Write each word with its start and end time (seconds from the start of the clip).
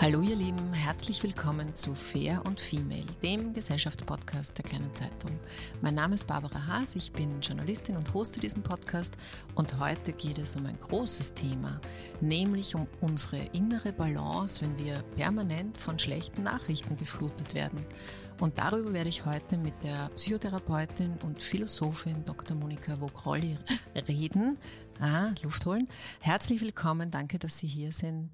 Hallo 0.00 0.20
ihr 0.22 0.36
Lieben, 0.36 0.72
herzlich 0.72 1.24
willkommen 1.24 1.74
zu 1.74 1.92
Fair 1.92 2.46
und 2.46 2.60
Female, 2.60 3.04
dem 3.20 3.52
Gesellschaftspodcast 3.52 4.56
der 4.56 4.64
kleinen 4.64 4.94
Zeitung. 4.94 5.36
Mein 5.82 5.96
Name 5.96 6.14
ist 6.14 6.28
Barbara 6.28 6.68
Haas, 6.68 6.94
ich 6.94 7.10
bin 7.10 7.40
Journalistin 7.40 7.96
und 7.96 8.14
hoste 8.14 8.38
diesen 8.38 8.62
Podcast 8.62 9.18
und 9.56 9.80
heute 9.80 10.12
geht 10.12 10.38
es 10.38 10.54
um 10.54 10.66
ein 10.66 10.78
großes 10.78 11.34
Thema, 11.34 11.80
nämlich 12.20 12.76
um 12.76 12.86
unsere 13.00 13.38
innere 13.52 13.92
Balance, 13.92 14.62
wenn 14.62 14.78
wir 14.78 15.02
permanent 15.16 15.76
von 15.76 15.98
schlechten 15.98 16.44
Nachrichten 16.44 16.96
geflutet 16.96 17.54
werden. 17.54 17.84
Und 18.38 18.60
darüber 18.60 18.92
werde 18.92 19.08
ich 19.08 19.26
heute 19.26 19.58
mit 19.58 19.74
der 19.82 20.10
Psychotherapeutin 20.10 21.18
und 21.24 21.42
Philosophin 21.42 22.24
Dr. 22.24 22.56
Monika 22.56 23.00
Vogrolli 23.00 23.58
reden. 24.08 24.58
Ah, 25.00 25.32
Luft 25.42 25.66
holen. 25.66 25.88
Herzlich 26.20 26.60
willkommen, 26.60 27.10
danke, 27.10 27.40
dass 27.40 27.58
Sie 27.58 27.66
hier 27.66 27.90
sind. 27.90 28.30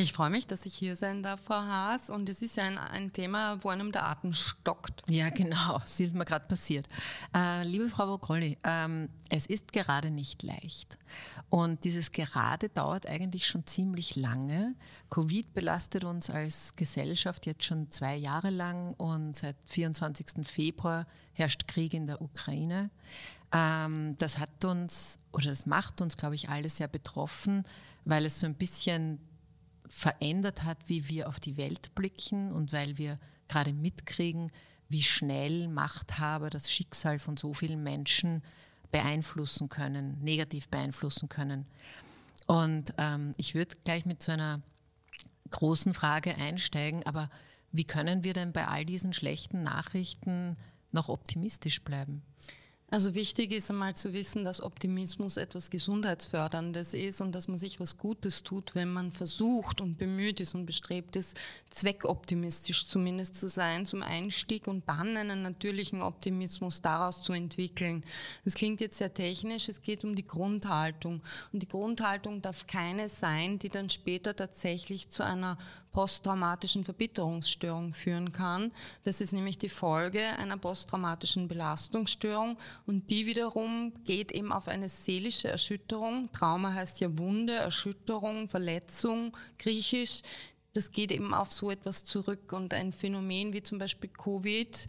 Ich 0.00 0.12
freue 0.12 0.30
mich, 0.30 0.46
dass 0.46 0.64
ich 0.64 0.76
hier 0.76 0.94
sein 0.94 1.24
darf, 1.24 1.40
Frau 1.40 1.56
Haas. 1.56 2.08
Und 2.08 2.28
es 2.28 2.40
ist 2.40 2.56
ja 2.56 2.66
ein, 2.66 2.78
ein 2.78 3.12
Thema, 3.12 3.58
wo 3.64 3.70
einem 3.70 3.90
der 3.90 4.06
Atem 4.06 4.32
stockt. 4.32 5.02
Ja, 5.10 5.28
genau. 5.30 5.78
Das 5.88 5.98
ist 5.98 6.14
mir 6.14 6.24
gerade 6.24 6.46
passiert. 6.46 6.86
Äh, 7.34 7.64
liebe 7.64 7.88
Frau 7.88 8.06
Vogrolli, 8.06 8.56
ähm, 8.62 9.08
es 9.28 9.46
ist 9.46 9.72
gerade 9.72 10.12
nicht 10.12 10.44
leicht. 10.44 10.98
Und 11.50 11.82
dieses 11.84 12.12
gerade 12.12 12.68
dauert 12.68 13.08
eigentlich 13.08 13.48
schon 13.48 13.66
ziemlich 13.66 14.14
lange. 14.14 14.76
Covid 15.10 15.52
belastet 15.52 16.04
uns 16.04 16.30
als 16.30 16.76
Gesellschaft 16.76 17.46
jetzt 17.46 17.64
schon 17.64 17.90
zwei 17.90 18.14
Jahre 18.14 18.50
lang 18.50 18.94
und 18.98 19.36
seit 19.36 19.56
24. 19.66 20.46
Februar 20.46 21.08
herrscht 21.32 21.66
Krieg 21.66 21.92
in 21.92 22.06
der 22.06 22.22
Ukraine. 22.22 22.90
Ähm, 23.52 24.14
das 24.18 24.38
hat 24.38 24.64
uns 24.64 25.18
oder 25.32 25.46
das 25.46 25.66
macht 25.66 26.00
uns, 26.00 26.16
glaube 26.16 26.36
ich, 26.36 26.50
alle 26.50 26.68
sehr 26.68 26.88
betroffen, 26.88 27.64
weil 28.04 28.24
es 28.26 28.38
so 28.38 28.46
ein 28.46 28.54
bisschen 28.54 29.18
verändert 29.88 30.64
hat, 30.64 30.78
wie 30.86 31.08
wir 31.08 31.28
auf 31.28 31.40
die 31.40 31.56
Welt 31.56 31.94
blicken 31.94 32.52
und 32.52 32.72
weil 32.72 32.98
wir 32.98 33.18
gerade 33.48 33.72
mitkriegen, 33.72 34.52
wie 34.88 35.02
schnell 35.02 35.68
Machthaber 35.68 36.50
das 36.50 36.70
Schicksal 36.72 37.18
von 37.18 37.36
so 37.36 37.54
vielen 37.54 37.82
Menschen 37.82 38.42
beeinflussen 38.90 39.68
können, 39.68 40.18
negativ 40.22 40.68
beeinflussen 40.68 41.28
können. 41.28 41.66
Und 42.46 42.94
ähm, 42.96 43.34
ich 43.36 43.54
würde 43.54 43.76
gleich 43.84 44.06
mit 44.06 44.22
so 44.22 44.32
einer 44.32 44.62
großen 45.50 45.92
Frage 45.94 46.36
einsteigen, 46.36 47.04
aber 47.04 47.28
wie 47.72 47.84
können 47.84 48.24
wir 48.24 48.32
denn 48.32 48.52
bei 48.52 48.66
all 48.66 48.84
diesen 48.84 49.12
schlechten 49.12 49.62
Nachrichten 49.62 50.56
noch 50.90 51.08
optimistisch 51.10 51.82
bleiben? 51.82 52.22
Also 52.90 53.14
wichtig 53.14 53.52
ist 53.52 53.70
einmal 53.70 53.94
zu 53.94 54.14
wissen, 54.14 54.46
dass 54.46 54.62
Optimismus 54.62 55.36
etwas 55.36 55.68
Gesundheitsförderndes 55.68 56.94
ist 56.94 57.20
und 57.20 57.34
dass 57.34 57.46
man 57.46 57.58
sich 57.58 57.80
was 57.80 57.98
Gutes 57.98 58.42
tut, 58.44 58.74
wenn 58.74 58.90
man 58.90 59.12
versucht 59.12 59.82
und 59.82 59.98
bemüht 59.98 60.40
ist 60.40 60.54
und 60.54 60.64
bestrebt 60.64 61.14
ist, 61.14 61.38
zweckoptimistisch 61.68 62.86
zumindest 62.86 63.34
zu 63.34 63.50
sein 63.50 63.84
zum 63.84 64.02
Einstieg 64.02 64.68
und 64.68 64.88
dann 64.88 65.18
einen 65.18 65.42
natürlichen 65.42 66.00
Optimismus 66.00 66.80
daraus 66.80 67.22
zu 67.22 67.34
entwickeln. 67.34 68.02
Das 68.46 68.54
klingt 68.54 68.80
jetzt 68.80 68.96
sehr 68.96 69.12
technisch, 69.12 69.68
es 69.68 69.82
geht 69.82 70.02
um 70.02 70.16
die 70.16 70.26
Grundhaltung. 70.26 71.22
Und 71.52 71.62
die 71.62 71.68
Grundhaltung 71.68 72.40
darf 72.40 72.66
keine 72.66 73.10
sein, 73.10 73.58
die 73.58 73.68
dann 73.68 73.90
später 73.90 74.34
tatsächlich 74.34 75.10
zu 75.10 75.22
einer 75.22 75.58
posttraumatischen 75.98 76.84
Verbitterungsstörung 76.84 77.92
führen 77.92 78.30
kann. 78.30 78.70
Das 79.02 79.20
ist 79.20 79.32
nämlich 79.32 79.58
die 79.58 79.68
Folge 79.68 80.20
einer 80.38 80.56
posttraumatischen 80.56 81.48
Belastungsstörung 81.48 82.56
und 82.86 83.10
die 83.10 83.26
wiederum 83.26 83.92
geht 84.04 84.30
eben 84.30 84.52
auf 84.52 84.68
eine 84.68 84.88
seelische 84.88 85.48
Erschütterung. 85.48 86.30
Trauma 86.32 86.72
heißt 86.72 87.00
ja 87.00 87.18
Wunde, 87.18 87.54
Erschütterung, 87.54 88.48
Verletzung, 88.48 89.36
griechisch. 89.58 90.22
Das 90.72 90.92
geht 90.92 91.10
eben 91.10 91.34
auf 91.34 91.50
so 91.50 91.68
etwas 91.68 92.04
zurück 92.04 92.52
und 92.52 92.74
ein 92.74 92.92
Phänomen 92.92 93.52
wie 93.52 93.64
zum 93.64 93.78
Beispiel 93.78 94.10
Covid 94.10 94.86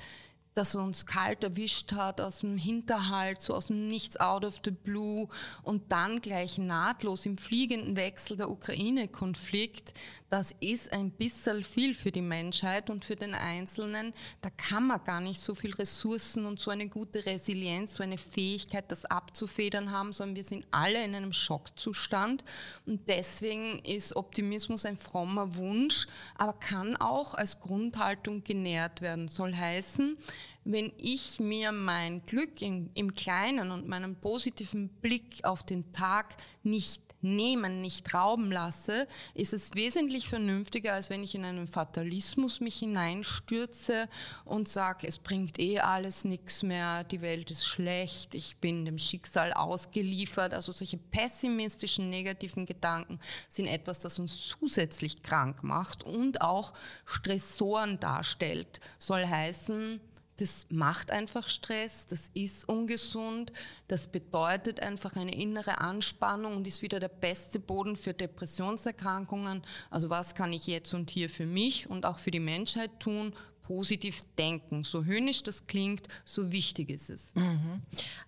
das 0.54 0.76
uns 0.76 1.06
kalt 1.06 1.44
erwischt 1.44 1.94
hat, 1.94 2.20
aus 2.22 2.40
dem 2.40 2.58
Hinterhalt, 2.58 3.42
so 3.42 3.54
aus 3.54 3.68
dem 3.68 3.88
Nichts 3.88 4.18
out 4.18 4.44
of 4.44 4.60
the 4.64 4.72
blue 4.72 5.28
und 5.64 5.92
dann 5.92 6.22
gleich 6.22 6.58
nahtlos 6.58 7.26
im 7.26 7.38
fliegenden 7.38 7.96
Wechsel 7.96 8.38
der 8.38 8.50
Ukraine-Konflikt, 8.50 9.94
das 10.30 10.56
ist 10.60 10.94
ein 10.94 11.10
bisschen 11.10 11.64
viel 11.64 11.96
für 11.96 12.12
die 12.12 12.22
Menschheit 12.22 12.92
und 12.92 13.04
für 13.04 13.16
den 13.16 13.34
Einzelnen. 13.34 14.14
Da 14.42 14.50
kann 14.52 14.86
man 14.86 15.04
gar 15.04 15.22
nicht 15.22 15.42
so 15.42 15.56
viel 15.56 15.74
Ressourcen 15.74 16.46
und 16.46 16.60
so 16.60 16.70
eine 16.70 16.88
gute 16.88 17.26
Resilienz, 17.26 17.96
so 17.96 18.04
eine 18.04 18.18
Fähigkeit, 18.18 18.92
das 18.92 19.06
abzufedern 19.06 19.92
haben, 19.92 20.14
sondern 20.14 20.36
wir 20.36 20.44
sind 20.44 20.66
alle 20.70 21.04
in 21.04 21.16
einem 21.16 21.34
Schockzustand 21.34 22.44
und 22.86 23.08
deswegen 23.10 23.80
ist 23.80 24.16
Optimismus 24.16 24.86
ein 24.86 24.98
frommer 24.98 25.56
Wunsch, 25.56 26.08
aber 26.38 26.54
kann 26.54 26.96
auch 26.98 27.34
als 27.34 27.60
Grundhaltung 27.60 28.44
genährt 28.44 29.02
werden. 29.02 29.30
Soll 29.30 29.56
heißen, 29.56 30.18
wenn 30.64 30.92
ich 30.98 31.40
mir 31.40 31.72
mein 31.72 32.26
Glück 32.26 32.62
im, 32.62 32.90
im 32.94 33.14
Kleinen 33.14 33.72
und 33.72 33.88
meinen 33.88 34.16
positiven 34.16 34.90
Blick 34.90 35.44
auf 35.44 35.64
den 35.64 35.92
Tag 35.94 36.36
nicht 36.64 37.02
nehmen, 37.22 37.82
nicht 37.82 38.14
rauben 38.14 38.52
lasse, 38.52 39.08
ist 39.34 39.54
es 39.54 39.74
wesentlich 39.76 40.30
vernünftiger, 40.30 40.94
als 40.94 41.10
wenn 41.10 41.24
ich 41.24 41.36
in 41.36 41.46
einen 41.46 41.68
Fatalismus 41.68 42.62
mich 42.62 42.78
hineinstürze 42.80 44.08
und 44.46 44.68
sage, 44.68 45.08
es 45.08 45.18
bringt 45.18 45.60
eh 45.60 45.80
alles 45.80 46.26
nichts 46.26 46.64
mehr, 46.64 47.04
die 47.04 47.22
Welt 47.22 47.52
ist 47.52 47.66
schlecht, 47.66 48.36
ich 48.36 48.58
bin 48.58 48.86
dem 48.86 48.98
Schicksal 48.98 49.54
ausgeliefert. 49.54 50.54
Also 50.54 50.72
solche 50.72 50.98
pessimistischen, 50.98 52.10
negativen 52.10 52.66
Gedanken 52.66 53.20
sind 53.50 53.68
etwas, 53.68 54.00
das 54.00 54.20
uns 54.20 54.48
zusätzlich 54.48 55.22
krank 55.22 55.64
macht 55.64 56.04
und 56.04 56.42
auch 56.42 56.74
Stressoren 57.06 58.00
darstellt. 58.00 58.80
Soll 58.98 59.26
heißen, 59.26 60.00
das 60.40 60.68
macht 60.70 61.12
einfach 61.12 61.50
Stress, 61.50 62.08
das 62.08 62.30
ist 62.34 62.68
ungesund, 62.68 63.52
das 63.88 64.08
bedeutet 64.08 64.80
einfach 64.82 65.16
eine 65.16 65.36
innere 65.36 65.80
Anspannung 65.80 66.56
und 66.58 66.68
ist 66.68 66.82
wieder 66.82 67.00
der 67.00 67.10
beste 67.10 67.60
Boden 67.60 67.96
für 67.96 68.14
Depressionserkrankungen. 68.14 69.64
Also 69.90 70.10
was 70.10 70.36
kann 70.36 70.54
ich 70.54 70.68
jetzt 70.68 70.94
und 70.94 71.10
hier 71.10 71.30
für 71.30 71.46
mich 71.46 71.90
und 71.90 72.06
auch 72.06 72.20
für 72.20 72.32
die 72.32 72.40
Menschheit 72.40 73.00
tun? 73.00 73.34
Positiv 73.62 74.22
denken. 74.36 74.84
So 74.84 75.06
höhnisch 75.06 75.44
das 75.44 75.68
klingt, 75.68 76.08
so 76.26 76.52
wichtig 76.52 76.90
ist 76.90 77.12
es. 77.12 77.36
Mhm. 77.36 77.82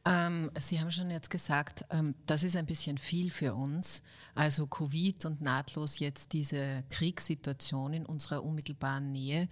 Ähm, 0.06 0.52
Sie 0.60 0.80
haben 0.80 0.92
schon 0.92 1.10
jetzt 1.10 1.32
gesagt, 1.32 1.84
ähm, 1.90 2.14
das 2.28 2.44
ist 2.44 2.56
ein 2.56 2.68
bisschen 2.68 3.00
viel 3.00 3.32
für 3.32 3.56
uns. 3.56 4.04
Also 4.36 4.68
Covid 4.68 5.26
und 5.26 5.42
nahtlos 5.42 5.98
jetzt 5.98 6.34
diese 6.34 6.84
Kriegssituation 6.92 7.94
in 7.94 8.06
unserer 8.06 8.44
unmittelbaren 8.44 9.12
Nähe. 9.12 9.50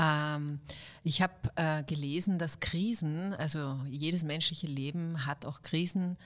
Ähm, 0.00 0.60
ich 1.02 1.22
habe 1.22 1.34
äh, 1.56 1.82
gelesen, 1.84 2.38
dass 2.38 2.60
Krisen, 2.60 3.34
also 3.34 3.78
jedes 3.86 4.24
menschliche 4.24 4.66
Leben 4.66 5.26
hat 5.26 5.44
auch 5.44 5.62
Krisen 5.62 6.16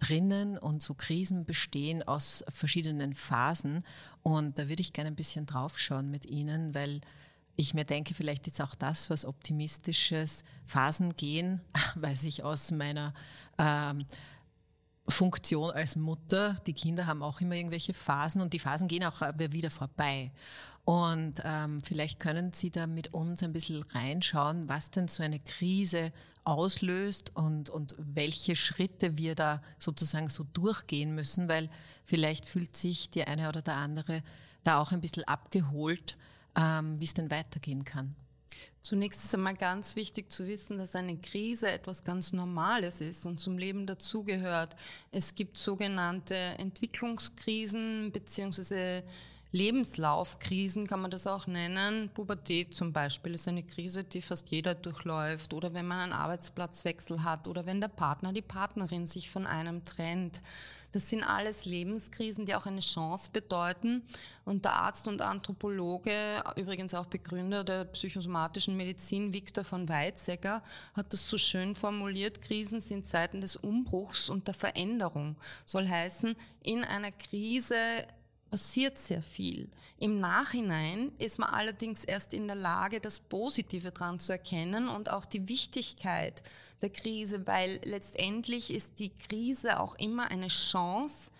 drinnen 0.00 0.58
und 0.58 0.82
so 0.82 0.94
Krisen 0.94 1.44
bestehen 1.44 2.02
aus 2.02 2.44
verschiedenen 2.48 3.14
Phasen. 3.14 3.84
Und 4.22 4.58
da 4.58 4.68
würde 4.68 4.80
ich 4.80 4.92
gerne 4.92 5.10
ein 5.10 5.16
bisschen 5.16 5.46
draufschauen 5.46 6.10
mit 6.10 6.26
Ihnen, 6.26 6.74
weil 6.74 7.00
ich 7.56 7.74
mir 7.74 7.84
denke, 7.84 8.14
vielleicht 8.14 8.46
ist 8.46 8.60
auch 8.60 8.74
das, 8.74 9.10
was 9.10 9.24
optimistisches 9.24 10.44
Phasen 10.64 11.14
gehen, 11.16 11.60
weiß 11.96 12.24
ich 12.24 12.42
aus 12.42 12.70
meiner 12.70 13.12
ähm, 13.58 14.06
Funktion 15.10 15.70
als 15.70 15.96
Mutter. 15.96 16.56
Die 16.66 16.72
Kinder 16.72 17.06
haben 17.06 17.22
auch 17.22 17.40
immer 17.40 17.54
irgendwelche 17.54 17.94
Phasen 17.94 18.40
und 18.40 18.52
die 18.52 18.58
Phasen 18.58 18.88
gehen 18.88 19.04
auch 19.04 19.20
wieder 19.20 19.70
vorbei. 19.70 20.30
Und 20.84 21.42
ähm, 21.44 21.80
vielleicht 21.80 22.20
können 22.20 22.52
Sie 22.52 22.70
da 22.70 22.86
mit 22.86 23.14
uns 23.14 23.42
ein 23.42 23.52
bisschen 23.52 23.82
reinschauen, 23.82 24.68
was 24.68 24.90
denn 24.90 25.08
so 25.08 25.22
eine 25.22 25.38
Krise 25.38 26.12
auslöst 26.44 27.36
und, 27.36 27.70
und 27.70 27.94
welche 27.98 28.56
Schritte 28.56 29.16
wir 29.16 29.34
da 29.34 29.62
sozusagen 29.78 30.28
so 30.28 30.44
durchgehen 30.52 31.14
müssen, 31.14 31.48
weil 31.48 31.68
vielleicht 32.04 32.46
fühlt 32.46 32.76
sich 32.76 33.10
die 33.10 33.24
eine 33.24 33.48
oder 33.48 33.62
der 33.62 33.76
andere 33.76 34.22
da 34.64 34.80
auch 34.80 34.92
ein 34.92 35.00
bisschen 35.00 35.24
abgeholt, 35.24 36.16
ähm, 36.56 36.98
wie 36.98 37.04
es 37.04 37.14
denn 37.14 37.30
weitergehen 37.30 37.84
kann. 37.84 38.16
Zunächst 38.82 39.22
ist 39.22 39.34
einmal 39.34 39.54
ganz 39.54 39.94
wichtig 39.94 40.32
zu 40.32 40.46
wissen, 40.46 40.78
dass 40.78 40.94
eine 40.94 41.18
Krise 41.18 41.70
etwas 41.70 42.02
ganz 42.02 42.32
Normales 42.32 43.00
ist 43.00 43.26
und 43.26 43.38
zum 43.38 43.58
Leben 43.58 43.86
dazugehört. 43.86 44.74
Es 45.10 45.34
gibt 45.34 45.58
sogenannte 45.58 46.34
Entwicklungskrisen 46.34 48.10
beziehungsweise 48.10 49.04
Lebenslaufkrisen 49.52 50.86
kann 50.86 51.00
man 51.00 51.10
das 51.10 51.26
auch 51.26 51.48
nennen. 51.48 52.10
Pubertät 52.14 52.72
zum 52.72 52.92
Beispiel 52.92 53.34
ist 53.34 53.48
eine 53.48 53.64
Krise, 53.64 54.04
die 54.04 54.22
fast 54.22 54.50
jeder 54.50 54.76
durchläuft. 54.76 55.52
Oder 55.52 55.74
wenn 55.74 55.88
man 55.88 55.98
einen 55.98 56.12
Arbeitsplatzwechsel 56.12 57.24
hat 57.24 57.48
oder 57.48 57.66
wenn 57.66 57.80
der 57.80 57.88
Partner, 57.88 58.32
die 58.32 58.42
Partnerin 58.42 59.08
sich 59.08 59.28
von 59.28 59.46
einem 59.46 59.84
trennt. 59.84 60.40
Das 60.92 61.10
sind 61.10 61.24
alles 61.24 61.64
Lebenskrisen, 61.64 62.46
die 62.46 62.54
auch 62.54 62.66
eine 62.66 62.80
Chance 62.80 63.30
bedeuten. 63.32 64.02
Und 64.44 64.64
der 64.64 64.74
Arzt 64.74 65.08
und 65.08 65.20
Anthropologe, 65.20 66.12
übrigens 66.54 66.94
auch 66.94 67.06
Begründer 67.06 67.64
der 67.64 67.84
psychosomatischen 67.86 68.76
Medizin, 68.76 69.34
Viktor 69.34 69.64
von 69.64 69.88
Weizsäcker, 69.88 70.62
hat 70.94 71.12
das 71.12 71.28
so 71.28 71.38
schön 71.38 71.74
formuliert. 71.74 72.40
Krisen 72.40 72.80
sind 72.80 73.04
Zeiten 73.04 73.40
des 73.40 73.56
Umbruchs 73.56 74.30
und 74.30 74.46
der 74.46 74.54
Veränderung. 74.54 75.36
Soll 75.64 75.88
heißen, 75.88 76.36
in 76.62 76.84
einer 76.84 77.10
Krise 77.12 77.76
passiert 78.50 78.98
sehr 78.98 79.22
viel. 79.22 79.68
Im 79.98 80.18
Nachhinein 80.18 81.12
ist 81.18 81.38
man 81.38 81.50
allerdings 81.50 82.04
erst 82.04 82.34
in 82.34 82.46
der 82.46 82.56
Lage, 82.56 83.00
das 83.00 83.18
Positive 83.18 83.92
dran 83.92 84.18
zu 84.18 84.32
erkennen 84.32 84.88
und 84.88 85.10
auch 85.10 85.24
die 85.24 85.48
Wichtigkeit 85.48 86.42
der 86.82 86.90
Krise, 86.90 87.46
weil 87.46 87.80
letztendlich 87.84 88.72
ist 88.72 88.98
die 88.98 89.10
Krise 89.10 89.78
auch 89.78 89.94
immer 89.96 90.30
eine 90.30 90.48
Chance, 90.48 91.30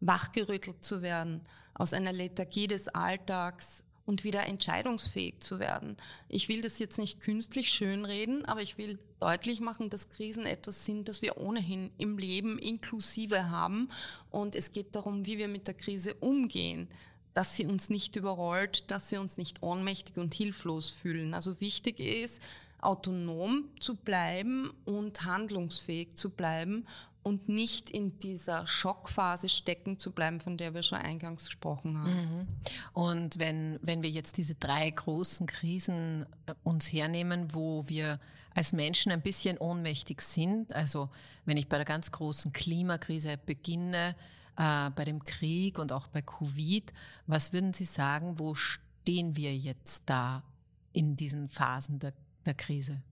wachgerüttelt 0.00 0.84
zu 0.84 1.02
werden, 1.02 1.42
aus 1.74 1.92
einer 1.92 2.12
Lethargie 2.12 2.66
des 2.66 2.88
Alltags 2.88 3.82
und 4.10 4.24
wieder 4.24 4.44
entscheidungsfähig 4.46 5.36
zu 5.38 5.60
werden. 5.60 5.96
Ich 6.28 6.48
will 6.48 6.62
das 6.62 6.80
jetzt 6.80 6.98
nicht 6.98 7.20
künstlich 7.20 7.70
schönreden, 7.70 8.44
aber 8.44 8.60
ich 8.60 8.76
will 8.76 8.98
deutlich 9.20 9.60
machen, 9.60 9.88
dass 9.88 10.08
Krisen 10.08 10.46
etwas 10.46 10.84
sind, 10.84 11.08
das 11.08 11.22
wir 11.22 11.36
ohnehin 11.36 11.92
im 11.96 12.18
Leben 12.18 12.58
inklusive 12.58 13.50
haben. 13.50 13.88
Und 14.30 14.56
es 14.56 14.72
geht 14.72 14.96
darum, 14.96 15.26
wie 15.26 15.38
wir 15.38 15.46
mit 15.46 15.68
der 15.68 15.74
Krise 15.74 16.14
umgehen 16.14 16.88
dass 17.32 17.54
sie 17.54 17.64
uns 17.64 17.90
nicht 17.90 18.16
überrollt, 18.16 18.90
dass 18.90 19.12
wir 19.12 19.20
uns 19.20 19.38
nicht 19.38 19.62
ohnmächtig 19.62 20.16
und 20.16 20.34
hilflos 20.34 20.90
fühlen. 20.90 21.32
Also 21.32 21.60
wichtig 21.60 22.00
ist, 22.00 22.42
autonom 22.82 23.64
zu 23.78 23.96
bleiben 23.96 24.72
und 24.84 25.24
handlungsfähig 25.24 26.16
zu 26.16 26.30
bleiben 26.30 26.86
und 27.22 27.48
nicht 27.48 27.90
in 27.90 28.18
dieser 28.18 28.66
Schockphase 28.66 29.48
stecken 29.48 29.98
zu 29.98 30.12
bleiben, 30.12 30.40
von 30.40 30.56
der 30.56 30.72
wir 30.74 30.82
schon 30.82 30.98
eingangs 30.98 31.46
gesprochen 31.46 31.98
haben. 31.98 32.10
Mhm. 32.10 32.48
Und 32.92 33.38
wenn, 33.38 33.78
wenn 33.82 34.02
wir 34.02 34.10
jetzt 34.10 34.38
diese 34.38 34.54
drei 34.54 34.88
großen 34.88 35.46
Krisen 35.46 36.24
äh, 36.46 36.54
uns 36.62 36.92
hernehmen, 36.92 37.52
wo 37.52 37.86
wir 37.88 38.18
als 38.54 38.72
Menschen 38.72 39.12
ein 39.12 39.22
bisschen 39.22 39.58
ohnmächtig 39.58 40.22
sind, 40.22 40.72
also 40.72 41.10
wenn 41.44 41.56
ich 41.56 41.68
bei 41.68 41.76
der 41.76 41.84
ganz 41.84 42.10
großen 42.10 42.52
Klimakrise 42.52 43.36
beginne, 43.36 44.16
äh, 44.56 44.90
bei 44.90 45.04
dem 45.04 45.24
Krieg 45.24 45.78
und 45.78 45.92
auch 45.92 46.08
bei 46.08 46.22
Covid, 46.22 46.92
was 47.26 47.52
würden 47.52 47.74
Sie 47.74 47.84
sagen, 47.84 48.38
wo 48.38 48.54
stehen 48.54 49.36
wir 49.36 49.54
jetzt 49.54 50.04
da 50.06 50.42
in 50.92 51.16
diesen 51.16 51.48
Phasen 51.48 51.98
der, 51.98 52.12
der 52.46 52.54
Krise? 52.54 53.02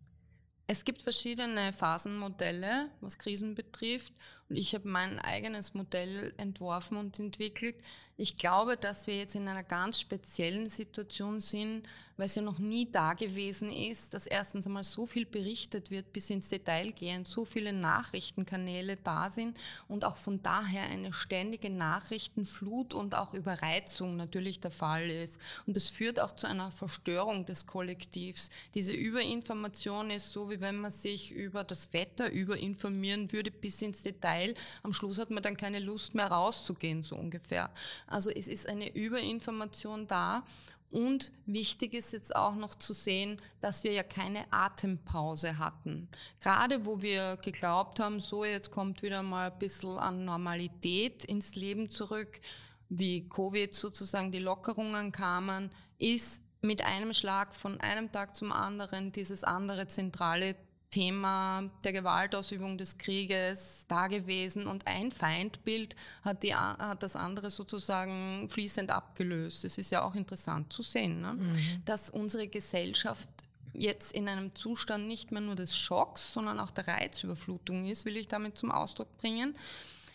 Es 0.71 0.85
gibt 0.85 1.01
verschiedene 1.01 1.73
Phasenmodelle, 1.73 2.91
was 3.01 3.17
Krisen 3.17 3.55
betrifft. 3.55 4.13
Und 4.51 4.57
ich 4.57 4.75
habe 4.75 4.89
mein 4.89 5.19
eigenes 5.19 5.75
Modell 5.75 6.33
entworfen 6.39 6.97
und 6.97 7.19
entwickelt. 7.19 7.77
Ich 8.17 8.37
glaube, 8.37 8.77
dass 8.77 9.07
wir 9.07 9.17
jetzt 9.17 9.37
in 9.37 9.47
einer 9.47 9.63
ganz 9.63 10.01
speziellen 10.01 10.69
Situation 10.71 11.41
sind, 11.41 11.87
weil 12.17 12.27
es 12.27 12.35
ja 12.35 12.43
noch 12.43 12.59
nie 12.59 12.91
da 12.91 13.13
gewesen 13.13 13.71
ist, 13.71 14.13
dass 14.13 14.27
erstens 14.27 14.67
einmal 14.67 14.85
so 14.85 15.07
viel 15.07 15.25
berichtet 15.25 15.91
wird, 15.91 16.13
bis 16.13 16.31
ins 16.31 16.49
Detail 16.49 16.91
gehen, 16.93 17.25
so 17.25 17.45
viele 17.45 17.73
Nachrichtenkanäle 17.73 18.97
da 18.97 19.31
sind 19.31 19.57
und 19.87 20.05
auch 20.05 20.17
von 20.17 20.43
daher 20.43 20.83
eine 20.85 21.13
ständige 21.13 21.71
Nachrichtenflut 21.71 22.93
und 22.93 23.15
auch 23.15 23.35
Überreizung 23.35 24.17
natürlich 24.17 24.61
der 24.61 24.73
Fall 24.73 25.11
ist. 25.11 25.39
Und 25.67 25.77
das 25.77 25.91
führt 25.91 26.19
auch 26.19 26.33
zu 26.33 26.49
einer 26.49 26.73
Verstörung 26.73 27.47
des 27.47 27.67
Kollektivs. 27.67 28.51
Diese 28.75 28.93
Überinformation 28.93 30.11
ist 30.11 30.33
so, 30.33 30.51
wie 30.51 30.58
wenn 30.61 30.77
man 30.77 30.91
sich 30.91 31.33
über 31.33 31.65
das 31.65 31.93
Wetter 31.93 32.31
überinformieren 32.31 33.33
würde 33.33 33.51
bis 33.51 33.83
ins 33.83 34.03
Detail 34.03 34.55
am 34.83 34.93
Schluss 34.93 35.19
hat 35.19 35.31
man 35.31 35.43
dann 35.43 35.57
keine 35.57 35.81
Lust 35.81 36.15
mehr 36.15 36.27
rauszugehen, 36.27 37.03
so 37.03 37.17
ungefähr. 37.17 37.71
Also 38.07 38.31
es 38.31 38.49
ist 38.49 38.69
eine 38.69 38.95
Überinformation 38.95 40.07
da 40.07 40.45
und 40.91 41.33
wichtig 41.45 41.93
ist 41.93 42.13
jetzt 42.13 42.35
auch 42.35 42.55
noch 42.55 42.75
zu 42.75 42.95
sehen, 42.95 43.41
dass 43.61 43.85
wir 43.85 43.93
ja 43.93 44.03
keine 44.03 44.45
Atempause 44.51 45.59
hatten. 45.59 46.09
Gerade 46.41 46.87
wo 46.87 47.03
wir 47.03 47.37
geglaubt 47.37 48.01
haben, 48.01 48.21
so 48.21 48.45
jetzt 48.45 48.71
kommt 48.71 49.03
wieder 49.03 49.23
mal 49.23 49.51
ein 49.51 49.59
bisschen 49.59 49.99
an 49.99 50.25
Normalität 50.25 51.25
ins 51.25 51.55
Leben 51.55 51.91
zurück, 51.91 52.41
wie 52.89 53.29
Covid 53.29 53.75
sozusagen 53.75 54.33
die 54.33 54.39
Lockerungen 54.39 55.13
kamen, 55.13 55.71
ist 55.99 56.41
mit 56.61 56.85
einem 56.85 57.13
Schlag 57.13 57.55
von 57.55 57.81
einem 57.81 58.11
Tag 58.11 58.35
zum 58.35 58.53
anderen 58.53 59.13
dieses 59.13 59.45
andere 59.45 59.89
zentrale 59.89 60.57
Thema 60.91 61.69
der 61.85 61.93
Gewaltausübung 61.93 62.79
des 62.79 62.97
Krieges 62.97 63.85
da 63.89 64.07
gewesen 64.07 64.67
und 64.67 64.87
ein 64.87 65.13
Feindbild 65.13 65.95
hat, 66.23 66.43
die, 66.43 66.55
hat 66.55 67.03
das 67.03 67.15
andere 67.15 67.51
sozusagen 67.51 68.49
fließend 68.49 68.91
abgelöst. 68.91 69.65
Es 69.65 69.77
ist 69.77 69.91
ja 69.91 70.03
auch 70.03 70.15
interessant 70.15 70.73
zu 70.73 70.83
sehen, 70.83 71.21
ne? 71.21 71.35
mhm. 71.35 71.83
dass 71.85 72.09
unsere 72.09 72.49
Gesellschaft 72.49 73.29
jetzt 73.75 74.13
in 74.13 74.29
einem 74.29 74.55
Zustand 74.55 75.07
nicht 75.07 75.31
mehr 75.31 75.43
nur 75.43 75.57
des 75.57 75.77
Schocks, 75.77 76.33
sondern 76.33 76.59
auch 76.59 76.71
der 76.71 76.89
Reizüberflutung 76.89 77.87
ist, 77.87 78.07
will 78.07 78.17
ich 78.17 78.29
damit 78.29 78.57
zum 78.57 78.71
Ausdruck 78.71 79.17
bringen. 79.19 79.55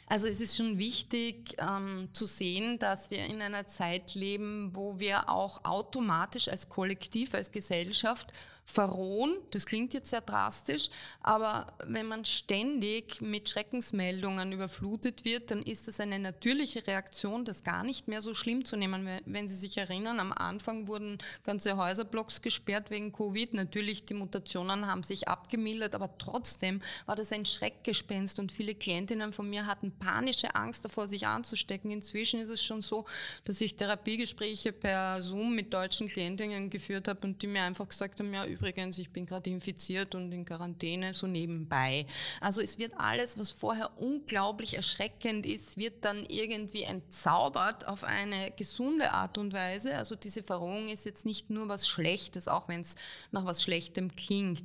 Also 0.08 0.28
es 0.28 0.42
ist 0.42 0.58
schon 0.58 0.78
wichtig 0.78 1.56
ähm, 1.60 2.10
zu 2.14 2.26
sehen, 2.26 2.78
dass 2.78 3.10
wir 3.10 3.26
in 3.26 3.42
einer 3.42 3.68
Zeit 3.68 4.16
leben, 4.16 4.72
wo 4.74 5.00
wir 5.00 5.30
auch 5.30 5.64
automatisch 5.64 6.50
als 6.50 6.70
Kollektiv, 6.70 7.34
als 7.34 7.52
Gesellschaft 7.52 8.32
verrohen. 8.66 9.36
Das 9.52 9.66
klingt 9.66 9.94
jetzt 9.94 10.10
sehr 10.10 10.22
drastisch, 10.22 10.90
aber 11.22 11.68
wenn 11.86 12.08
man 12.08 12.26
ständig 12.26 13.22
mit 13.22 13.50
Schreckensmeldungen 13.50 14.52
überflutet 14.52 15.26
wird, 15.26 15.52
dann 15.52 15.62
ist 15.62 15.88
das 15.88 16.00
eine 16.00 16.20
natürliche 16.20 16.86
Reaktion, 16.88 17.46
das 17.46 17.64
gar 17.64 17.84
nicht 17.84 18.08
mehr 18.08 18.22
so 18.22 18.34
schlimm 18.34 18.66
zu 18.66 18.76
nehmen. 18.76 19.08
Wenn 19.26 19.48
Sie 19.48 19.56
sich 19.56 19.78
erinnern, 19.78 20.20
am 20.20 20.32
Anfang 20.32 20.88
wurden 20.88 21.18
ganze 21.44 21.78
Häuserblocks 21.78 22.42
gesperrt 22.42 22.90
wegen 22.90 23.12
Covid. 23.12 23.54
Natürlich, 23.54 24.06
die 24.06 24.14
Mutationen 24.14 24.88
haben 24.88 25.04
sich 25.04 25.28
abgemildert, 25.28 25.96
aber 25.96 26.18
trotzdem 26.18 26.82
war 27.06 27.16
das 27.16 27.32
ein 27.32 27.46
Schreckgespenst 27.46 28.40
und 28.40 28.52
viele 28.52 28.76
Klientinnen 28.76 29.34
von 29.34 29.50
mir 29.50 29.66
hatten 29.66 29.92
panische 29.92 30.56
Angst 30.56 30.86
davor, 30.86 31.08
sich 31.08 31.28
anzustecken. 31.28 31.92
Inzwischen 31.92 32.40
ist 32.40 32.50
es 32.50 32.64
schon 32.64 32.82
so, 32.82 33.06
dass 33.44 33.62
ich 33.62 33.76
Therapiegespräche 33.76 34.72
per 34.72 35.22
Zoom 35.22 35.56
mit 35.56 35.74
deutschen 35.74 36.08
Klientinnen 36.08 36.70
geführt 36.70 37.08
habe 37.08 37.28
und 37.28 37.42
die 37.42 37.48
mir 37.48 37.64
einfach 37.64 37.88
gesagt 37.88 38.20
haben, 38.20 38.34
ja, 38.34 38.46
übrigens, 38.54 38.98
ich 38.98 39.10
bin 39.12 39.26
gerade 39.26 39.50
infiziert 39.50 40.16
und 40.16 40.32
in 40.32 40.46
Quarantäne, 40.46 41.14
so 41.14 41.28
nebenbei. 41.28 42.06
Also 42.40 42.62
es 42.62 42.78
wird 42.78 42.94
alles, 42.98 43.38
was 43.38 43.52
vorher 43.52 43.92
unglaublich 44.00 44.76
erschreckend 44.76 45.46
ist, 45.46 45.78
wird 45.78 46.06
dann 46.06 46.24
irgendwie 46.26 46.84
entzaubert 46.84 47.88
auf 47.88 48.04
eine 48.04 48.52
gesunde 48.52 49.12
Art 49.12 49.38
und 49.38 49.54
Weise. 49.54 49.98
Also 49.98 50.16
diese 50.16 50.44
Verrohung 50.44 50.88
ist 50.88 51.06
jetzt 51.06 51.26
nicht 51.26 51.50
nur 51.50 51.68
was 51.68 51.88
Schlechtes, 51.88 52.48
auch 52.48 52.68
wenn 52.68 52.82
es 52.82 52.96
nach 53.32 53.46
was 53.46 53.62
Schlechtem 53.64 54.16
klingt. 54.16 54.64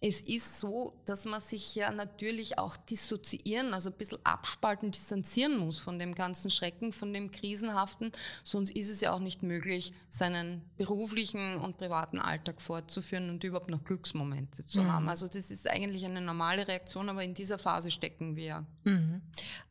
Es 0.00 0.20
ist 0.20 0.60
so, 0.60 0.94
dass 1.06 1.24
man 1.24 1.40
sich 1.40 1.74
ja 1.74 1.90
natürlich 1.90 2.56
auch 2.56 2.76
dissoziieren, 2.76 3.74
also 3.74 3.90
ein 3.90 3.96
bisschen 3.96 4.18
abspalten, 4.22 4.92
distanzieren 4.92 5.58
muss 5.58 5.80
von 5.80 5.98
dem 5.98 6.14
ganzen 6.14 6.50
Schrecken, 6.50 6.92
von 6.92 7.12
dem 7.12 7.32
Krisenhaften. 7.32 8.12
Sonst 8.44 8.70
ist 8.76 8.90
es 8.90 9.00
ja 9.00 9.12
auch 9.12 9.18
nicht 9.18 9.42
möglich, 9.42 9.92
seinen 10.08 10.62
beruflichen 10.76 11.56
und 11.56 11.78
privaten 11.78 12.20
Alltag 12.20 12.60
fortzuführen 12.60 13.28
und 13.28 13.42
überhaupt 13.42 13.70
noch 13.70 13.82
Glücksmomente 13.82 14.64
zu 14.66 14.82
mhm. 14.82 14.92
haben. 14.92 15.08
Also 15.08 15.26
das 15.26 15.50
ist 15.50 15.68
eigentlich 15.68 16.04
eine 16.04 16.20
normale 16.20 16.68
Reaktion, 16.68 17.08
aber 17.08 17.24
in 17.24 17.34
dieser 17.34 17.58
Phase 17.58 17.90
stecken 17.90 18.36
wir. 18.36 18.64
Mhm. 18.84 19.20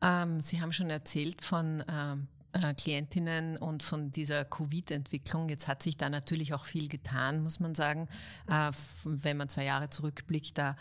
Ähm, 0.02 0.42
Sie 0.42 0.60
haben 0.60 0.74
schon 0.74 0.90
erzählt 0.90 1.42
von 1.42 1.84
ähm 1.88 2.28
äh, 2.54 2.74
Klientinnen 2.74 3.58
und 3.58 3.84
von 3.84 4.12
dieser 4.12 4.46
Covid-Entwicklung. 4.46 5.50
Jetzt 5.50 5.68
hat 5.68 5.84
sich 5.84 5.98
da 5.98 6.10
natürlich 6.10 6.54
auch 6.54 6.66
viel 6.66 6.88
getan, 6.88 7.44
muss 7.44 7.60
man 7.60 7.76
sagen. 7.76 8.08
Äh, 8.48 8.72
wenn 9.04 9.38
man 9.38 9.50
zwei 9.50 9.66
Jahre 9.66 9.90
zurückblickt, 9.90 10.58
da 10.58 10.76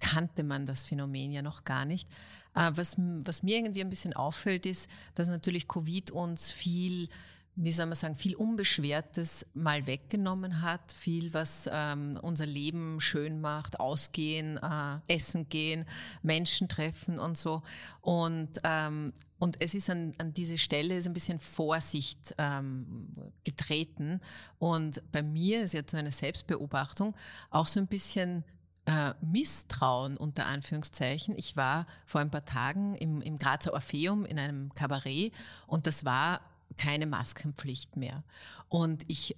kannte 0.00 0.42
man 0.42 0.66
das 0.66 0.82
Phänomen 0.82 1.32
ja 1.32 1.42
noch 1.42 1.64
gar 1.64 1.84
nicht. 1.84 2.08
Äh, 2.54 2.72
was, 2.74 2.96
was 2.98 3.42
mir 3.42 3.56
irgendwie 3.56 3.82
ein 3.82 3.90
bisschen 3.90 4.12
auffällt, 4.12 4.66
ist, 4.66 4.90
dass 5.14 5.28
natürlich 5.28 5.68
Covid 5.68 6.10
uns 6.10 6.52
viel 6.52 7.08
wie 7.54 7.70
soll 7.70 7.86
man 7.86 7.96
sagen, 7.96 8.16
viel 8.16 8.34
Unbeschwertes 8.34 9.46
mal 9.52 9.86
weggenommen 9.86 10.62
hat, 10.62 10.90
viel, 10.90 11.34
was 11.34 11.68
ähm, 11.70 12.18
unser 12.22 12.46
Leben 12.46 12.98
schön 13.00 13.42
macht, 13.42 13.78
ausgehen, 13.78 14.58
äh, 14.58 14.98
essen 15.14 15.48
gehen, 15.50 15.84
Menschen 16.22 16.68
treffen 16.68 17.18
und 17.18 17.36
so. 17.36 17.62
Und, 18.00 18.48
ähm, 18.64 19.12
und 19.38 19.60
es 19.60 19.74
ist 19.74 19.90
an, 19.90 20.14
an 20.16 20.32
diese 20.32 20.56
Stelle 20.56 20.96
ist 20.96 21.06
ein 21.06 21.12
bisschen 21.12 21.40
Vorsicht 21.40 22.34
ähm, 22.38 23.08
getreten. 23.44 24.20
Und 24.58 25.02
bei 25.12 25.22
mir 25.22 25.62
ist 25.62 25.74
jetzt 25.74 25.94
eine 25.94 26.12
Selbstbeobachtung 26.12 27.14
auch 27.50 27.66
so 27.66 27.80
ein 27.80 27.86
bisschen 27.86 28.44
äh, 28.86 29.12
Misstrauen 29.20 30.16
unter 30.16 30.46
Anführungszeichen. 30.46 31.36
Ich 31.36 31.56
war 31.56 31.86
vor 32.06 32.20
ein 32.22 32.30
paar 32.30 32.46
Tagen 32.46 32.94
im, 32.94 33.20
im 33.20 33.38
Grazer 33.38 33.74
Orpheum 33.74 34.24
in 34.24 34.38
einem 34.38 34.74
Kabarett 34.74 35.32
und 35.66 35.86
das 35.86 36.04
war 36.04 36.40
keine 36.76 37.06
Maskenpflicht 37.06 37.96
mehr. 37.96 38.24
Und 38.68 39.04
ich 39.08 39.36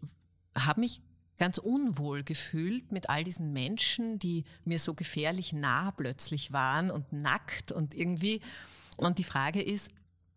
habe 0.57 0.81
mich 0.81 1.01
ganz 1.39 1.59
unwohl 1.59 2.23
gefühlt 2.23 2.93
mit 2.93 3.11
all 3.11 3.25
diesen 3.25 3.53
Menschen, 3.53 4.19
die 4.19 4.45
mir 4.65 4.79
so 4.79 4.95
gefährlich 4.95 5.53
nah 5.53 5.91
plötzlich 5.91 6.53
waren 6.53 6.91
und 6.91 7.13
nackt 7.13 7.73
und 7.73 7.95
irgendwie. 7.95 8.41
Und 8.97 9.19
die 9.19 9.25
Frage 9.25 9.61
ist, 9.63 9.91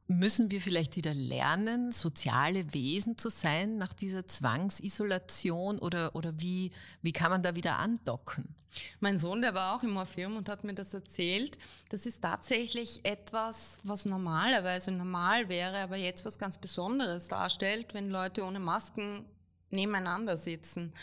müssen 0.07 0.51
wir 0.51 0.61
vielleicht 0.61 0.95
wieder 0.95 1.13
lernen, 1.13 1.91
soziale 1.91 2.73
Wesen 2.73 3.17
zu 3.17 3.29
sein 3.29 3.77
nach 3.77 3.93
dieser 3.93 4.25
Zwangsisolation 4.25 5.79
oder, 5.79 6.15
oder 6.15 6.33
wie, 6.39 6.71
wie 7.01 7.11
kann 7.11 7.29
man 7.29 7.43
da 7.43 7.55
wieder 7.55 7.77
andocken? 7.77 8.55
Mein 8.99 9.17
Sohn, 9.17 9.41
der 9.41 9.53
war 9.53 9.75
auch 9.75 9.83
im 9.83 9.91
Morpheum 9.91 10.37
und 10.37 10.49
hat 10.49 10.63
mir 10.63 10.73
das 10.73 10.93
erzählt. 10.93 11.57
Das 11.89 12.05
ist 12.05 12.21
tatsächlich 12.21 13.01
etwas, 13.03 13.79
was 13.83 14.05
normalerweise 14.05 14.91
normal 14.91 15.49
wäre, 15.49 15.79
aber 15.79 15.97
jetzt 15.97 16.25
was 16.25 16.39
ganz 16.39 16.57
Besonderes 16.57 17.27
darstellt, 17.27 17.93
wenn 17.93 18.09
Leute 18.09 18.43
ohne 18.43 18.59
Masken 18.59 19.25
nebeneinander 19.69 20.37
sitzen. 20.37 20.93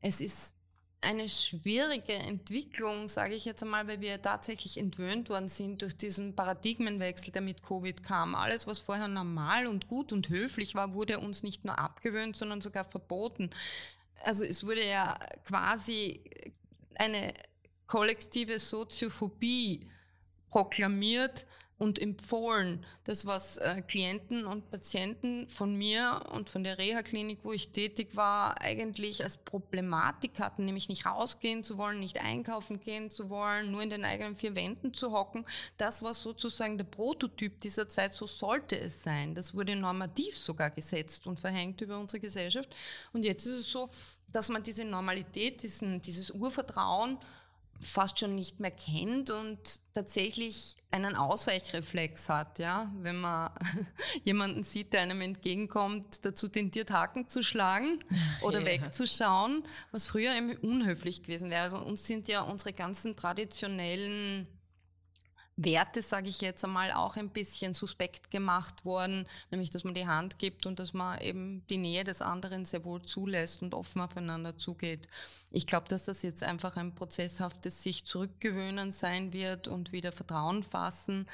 Es 0.00 0.20
ist 0.20 0.54
eine 1.00 1.28
schwierige 1.28 2.14
Entwicklung, 2.14 3.08
sage 3.08 3.34
ich 3.34 3.44
jetzt 3.44 3.62
einmal, 3.62 3.86
weil 3.86 4.00
wir 4.00 4.20
tatsächlich 4.20 4.78
entwöhnt 4.78 5.28
worden 5.28 5.48
sind 5.48 5.82
durch 5.82 5.96
diesen 5.96 6.34
Paradigmenwechsel, 6.34 7.32
der 7.32 7.42
mit 7.42 7.62
Covid 7.62 8.02
kam. 8.02 8.34
Alles, 8.34 8.66
was 8.66 8.80
vorher 8.80 9.06
normal 9.06 9.66
und 9.66 9.86
gut 9.86 10.12
und 10.12 10.28
höflich 10.28 10.74
war, 10.74 10.94
wurde 10.94 11.20
uns 11.20 11.42
nicht 11.42 11.64
nur 11.64 11.78
abgewöhnt, 11.78 12.36
sondern 12.36 12.60
sogar 12.60 12.84
verboten. 12.84 13.50
Also 14.24 14.44
es 14.44 14.64
wurde 14.64 14.84
ja 14.86 15.16
quasi 15.46 16.24
eine 16.96 17.32
kollektive 17.86 18.58
Soziophobie 18.58 19.88
proklamiert, 20.50 21.46
und 21.78 22.00
empfohlen. 22.00 22.84
Das, 23.04 23.24
was 23.24 23.56
äh, 23.58 23.82
Klienten 23.86 24.46
und 24.46 24.70
Patienten 24.70 25.48
von 25.48 25.74
mir 25.74 26.20
und 26.32 26.50
von 26.50 26.64
der 26.64 26.76
Reha-Klinik, 26.76 27.38
wo 27.44 27.52
ich 27.52 27.70
tätig 27.70 28.16
war, 28.16 28.60
eigentlich 28.60 29.22
als 29.22 29.36
Problematik 29.36 30.40
hatten, 30.40 30.64
nämlich 30.64 30.88
nicht 30.88 31.06
rausgehen 31.06 31.62
zu 31.62 31.78
wollen, 31.78 32.00
nicht 32.00 32.20
einkaufen 32.20 32.80
gehen 32.80 33.10
zu 33.10 33.30
wollen, 33.30 33.70
nur 33.70 33.82
in 33.82 33.90
den 33.90 34.04
eigenen 34.04 34.34
vier 34.34 34.56
Wänden 34.56 34.92
zu 34.92 35.12
hocken. 35.12 35.44
Das 35.76 36.02
war 36.02 36.14
sozusagen 36.14 36.78
der 36.78 36.84
Prototyp 36.84 37.60
dieser 37.60 37.88
Zeit, 37.88 38.12
so 38.12 38.26
sollte 38.26 38.78
es 38.78 39.04
sein. 39.04 39.36
Das 39.36 39.54
wurde 39.54 39.76
normativ 39.76 40.36
sogar 40.36 40.70
gesetzt 40.70 41.26
und 41.28 41.38
verhängt 41.38 41.80
über 41.80 41.98
unsere 41.98 42.20
Gesellschaft. 42.20 42.74
Und 43.12 43.24
jetzt 43.24 43.46
ist 43.46 43.60
es 43.60 43.70
so, 43.70 43.88
dass 44.32 44.48
man 44.48 44.62
diese 44.62 44.84
Normalität, 44.84 45.62
diesen, 45.62 46.02
dieses 46.02 46.30
Urvertrauen 46.30 47.18
fast 47.80 48.18
schon 48.18 48.34
nicht 48.34 48.60
mehr 48.60 48.70
kennt 48.70 49.30
und 49.30 49.80
tatsächlich 49.94 50.76
einen 50.90 51.14
Ausweichreflex 51.14 52.28
hat, 52.28 52.58
ja, 52.58 52.90
wenn 53.00 53.20
man 53.20 53.50
jemanden 54.24 54.62
sieht, 54.62 54.92
der 54.92 55.02
einem 55.02 55.20
entgegenkommt, 55.20 56.24
dazu 56.24 56.48
tendiert, 56.48 56.90
Haken 56.90 57.28
zu 57.28 57.42
schlagen 57.42 57.98
oder 58.42 58.60
ja. 58.60 58.66
wegzuschauen, 58.66 59.64
was 59.92 60.06
früher 60.06 60.34
eben 60.34 60.56
unhöflich 60.56 61.22
gewesen 61.22 61.50
wäre. 61.50 61.62
Also 61.62 61.78
uns 61.78 62.06
sind 62.06 62.28
ja 62.28 62.40
unsere 62.42 62.72
ganzen 62.72 63.16
traditionellen 63.16 64.48
Werte, 65.60 66.02
sage 66.02 66.28
ich 66.28 66.40
jetzt 66.40 66.64
einmal, 66.64 66.92
auch 66.92 67.16
ein 67.16 67.30
bisschen 67.30 67.74
suspekt 67.74 68.30
gemacht 68.30 68.84
worden, 68.84 69.26
nämlich 69.50 69.70
dass 69.70 69.82
man 69.82 69.92
die 69.92 70.06
Hand 70.06 70.38
gibt 70.38 70.66
und 70.66 70.78
dass 70.78 70.92
man 70.92 71.20
eben 71.20 71.66
die 71.68 71.78
Nähe 71.78 72.04
des 72.04 72.22
anderen 72.22 72.64
sehr 72.64 72.84
wohl 72.84 73.02
zulässt 73.02 73.60
und 73.60 73.74
offen 73.74 74.00
aufeinander 74.00 74.56
zugeht. 74.56 75.08
Ich 75.50 75.66
glaube, 75.66 75.88
dass 75.88 76.04
das 76.04 76.22
jetzt 76.22 76.44
einfach 76.44 76.76
ein 76.76 76.94
prozesshaftes 76.94 77.82
sich 77.82 78.04
zurückgewöhnen 78.04 78.92
sein 78.92 79.32
wird 79.32 79.66
und 79.66 79.90
wieder 79.90 80.12
Vertrauen 80.12 80.62
fassen. 80.62 81.26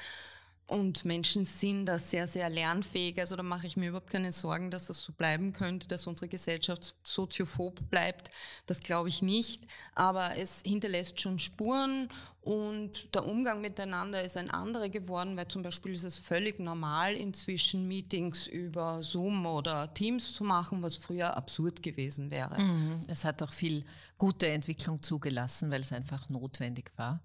Und 0.67 1.05
Menschen 1.05 1.45
sind 1.45 1.85
da 1.85 1.99
sehr, 1.99 2.27
sehr 2.27 2.49
lernfähig. 2.49 3.19
Also 3.19 3.35
da 3.35 3.43
mache 3.43 3.67
ich 3.67 3.77
mir 3.77 3.89
überhaupt 3.89 4.09
keine 4.09 4.31
Sorgen, 4.31 4.71
dass 4.71 4.87
das 4.87 5.03
so 5.03 5.13
bleiben 5.13 5.53
könnte, 5.53 5.87
dass 5.87 6.07
unsere 6.07 6.27
Gesellschaft 6.27 6.95
soziophob 7.03 7.87
bleibt. 7.91 8.31
Das 8.65 8.79
glaube 8.79 9.09
ich 9.09 9.21
nicht. 9.21 9.63
Aber 9.93 10.35
es 10.37 10.63
hinterlässt 10.65 11.21
schon 11.21 11.37
Spuren 11.37 12.09
und 12.45 13.15
der 13.15 13.25
Umgang 13.25 13.59
miteinander 13.59 14.21
ist 14.21 14.37
ein 14.37 14.51
anderer 14.51 14.89
geworden, 14.89 15.35
weil 15.35 15.47
zum 15.47 15.63
Beispiel 15.63 15.95
ist 15.95 16.03
es 16.03 16.19
völlig 16.19 16.59
normal, 16.59 17.15
inzwischen 17.15 17.87
Meetings 17.87 18.45
über 18.45 19.01
Zoom 19.01 19.47
oder 19.47 19.91
Teams 19.95 20.35
zu 20.35 20.43
machen, 20.43 20.83
was 20.83 20.95
früher 20.95 21.35
absurd 21.35 21.81
gewesen 21.81 22.29
wäre. 22.29 22.61
Mhm. 22.61 22.99
Es 23.07 23.25
hat 23.25 23.41
auch 23.41 23.51
viel 23.51 23.83
gute 24.19 24.47
Entwicklung 24.47 25.01
zugelassen, 25.01 25.71
weil 25.71 25.81
es 25.81 25.91
einfach 25.91 26.29
notwendig 26.29 26.91
war. 26.97 27.19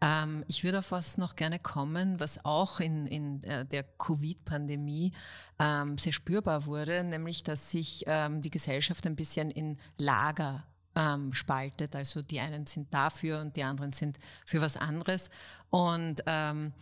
Ähm, 0.00 0.44
ich 0.46 0.62
würde 0.62 0.78
auf 0.78 0.92
was 0.92 1.18
noch 1.18 1.34
gerne 1.34 1.58
kommen, 1.58 2.20
was 2.20 2.44
auch 2.44 2.78
in, 2.78 3.08
in 3.08 3.42
äh, 3.42 3.66
der 3.66 3.82
Covid-Pandemie 3.82 5.10
ähm, 5.58 5.98
sehr 5.98 6.12
spürbar 6.12 6.66
wurde, 6.66 7.02
nämlich 7.02 7.42
dass 7.42 7.72
sich 7.72 8.04
ähm, 8.06 8.40
die 8.40 8.50
Gesellschaft 8.50 9.04
ein 9.04 9.16
bisschen 9.16 9.50
in 9.50 9.78
Lager 9.98 10.64
ähm, 10.94 11.32
spaltet. 11.32 11.94
Also 11.96 12.22
die 12.22 12.40
einen 12.40 12.66
sind 12.66 12.92
dafür 12.92 13.40
und 13.40 13.56
die 13.56 13.62
anderen 13.62 13.92
sind 13.92 14.18
für 14.46 14.60
was 14.60 14.76
anderes. 14.76 15.30
Und 15.70 16.22
ähm, 16.26 16.72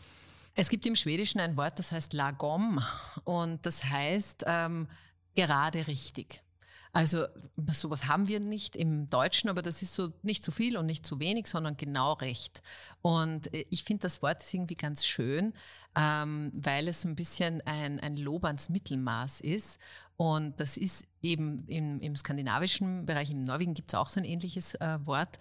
es 0.54 0.68
gibt 0.68 0.86
im 0.86 0.96
Schwedischen 0.96 1.40
ein 1.40 1.56
Wort, 1.56 1.78
das 1.78 1.92
heißt 1.92 2.12
lagom 2.14 2.82
und 3.24 3.64
das 3.64 3.84
heißt 3.84 4.44
ähm, 4.46 4.88
gerade 5.34 5.86
richtig. 5.86 6.40
Also 6.92 7.26
sowas 7.70 8.06
haben 8.06 8.28
wir 8.28 8.40
nicht 8.40 8.76
im 8.76 9.10
Deutschen, 9.10 9.50
aber 9.50 9.62
das 9.62 9.82
ist 9.82 9.94
so 9.94 10.12
nicht 10.22 10.44
zu 10.44 10.50
viel 10.50 10.76
und 10.76 10.86
nicht 10.86 11.04
zu 11.04 11.20
wenig, 11.20 11.46
sondern 11.46 11.76
genau 11.76 12.14
recht. 12.14 12.62
Und 13.02 13.52
äh, 13.54 13.66
ich 13.70 13.84
finde 13.84 14.02
das 14.02 14.22
Wort 14.22 14.42
ist 14.42 14.54
irgendwie 14.54 14.74
ganz 14.74 15.06
schön, 15.06 15.52
ähm, 15.96 16.50
weil 16.54 16.88
es 16.88 17.04
ein 17.04 17.16
bisschen 17.16 17.60
ein, 17.62 18.00
ein 18.00 18.16
Lob 18.16 18.44
ans 18.44 18.68
Mittelmaß 18.68 19.40
ist. 19.40 19.78
Und 20.16 20.58
das 20.60 20.76
ist 20.76 21.04
eben 21.22 21.64
im, 21.66 22.00
im 22.00 22.16
skandinavischen 22.16 23.06
Bereich, 23.06 23.30
im 23.30 23.44
Norwegen 23.44 23.74
gibt 23.74 23.92
es 23.92 23.98
auch 23.98 24.08
so 24.08 24.20
ein 24.20 24.24
ähnliches 24.24 24.74
äh, 24.76 24.98
Wort. 25.04 25.38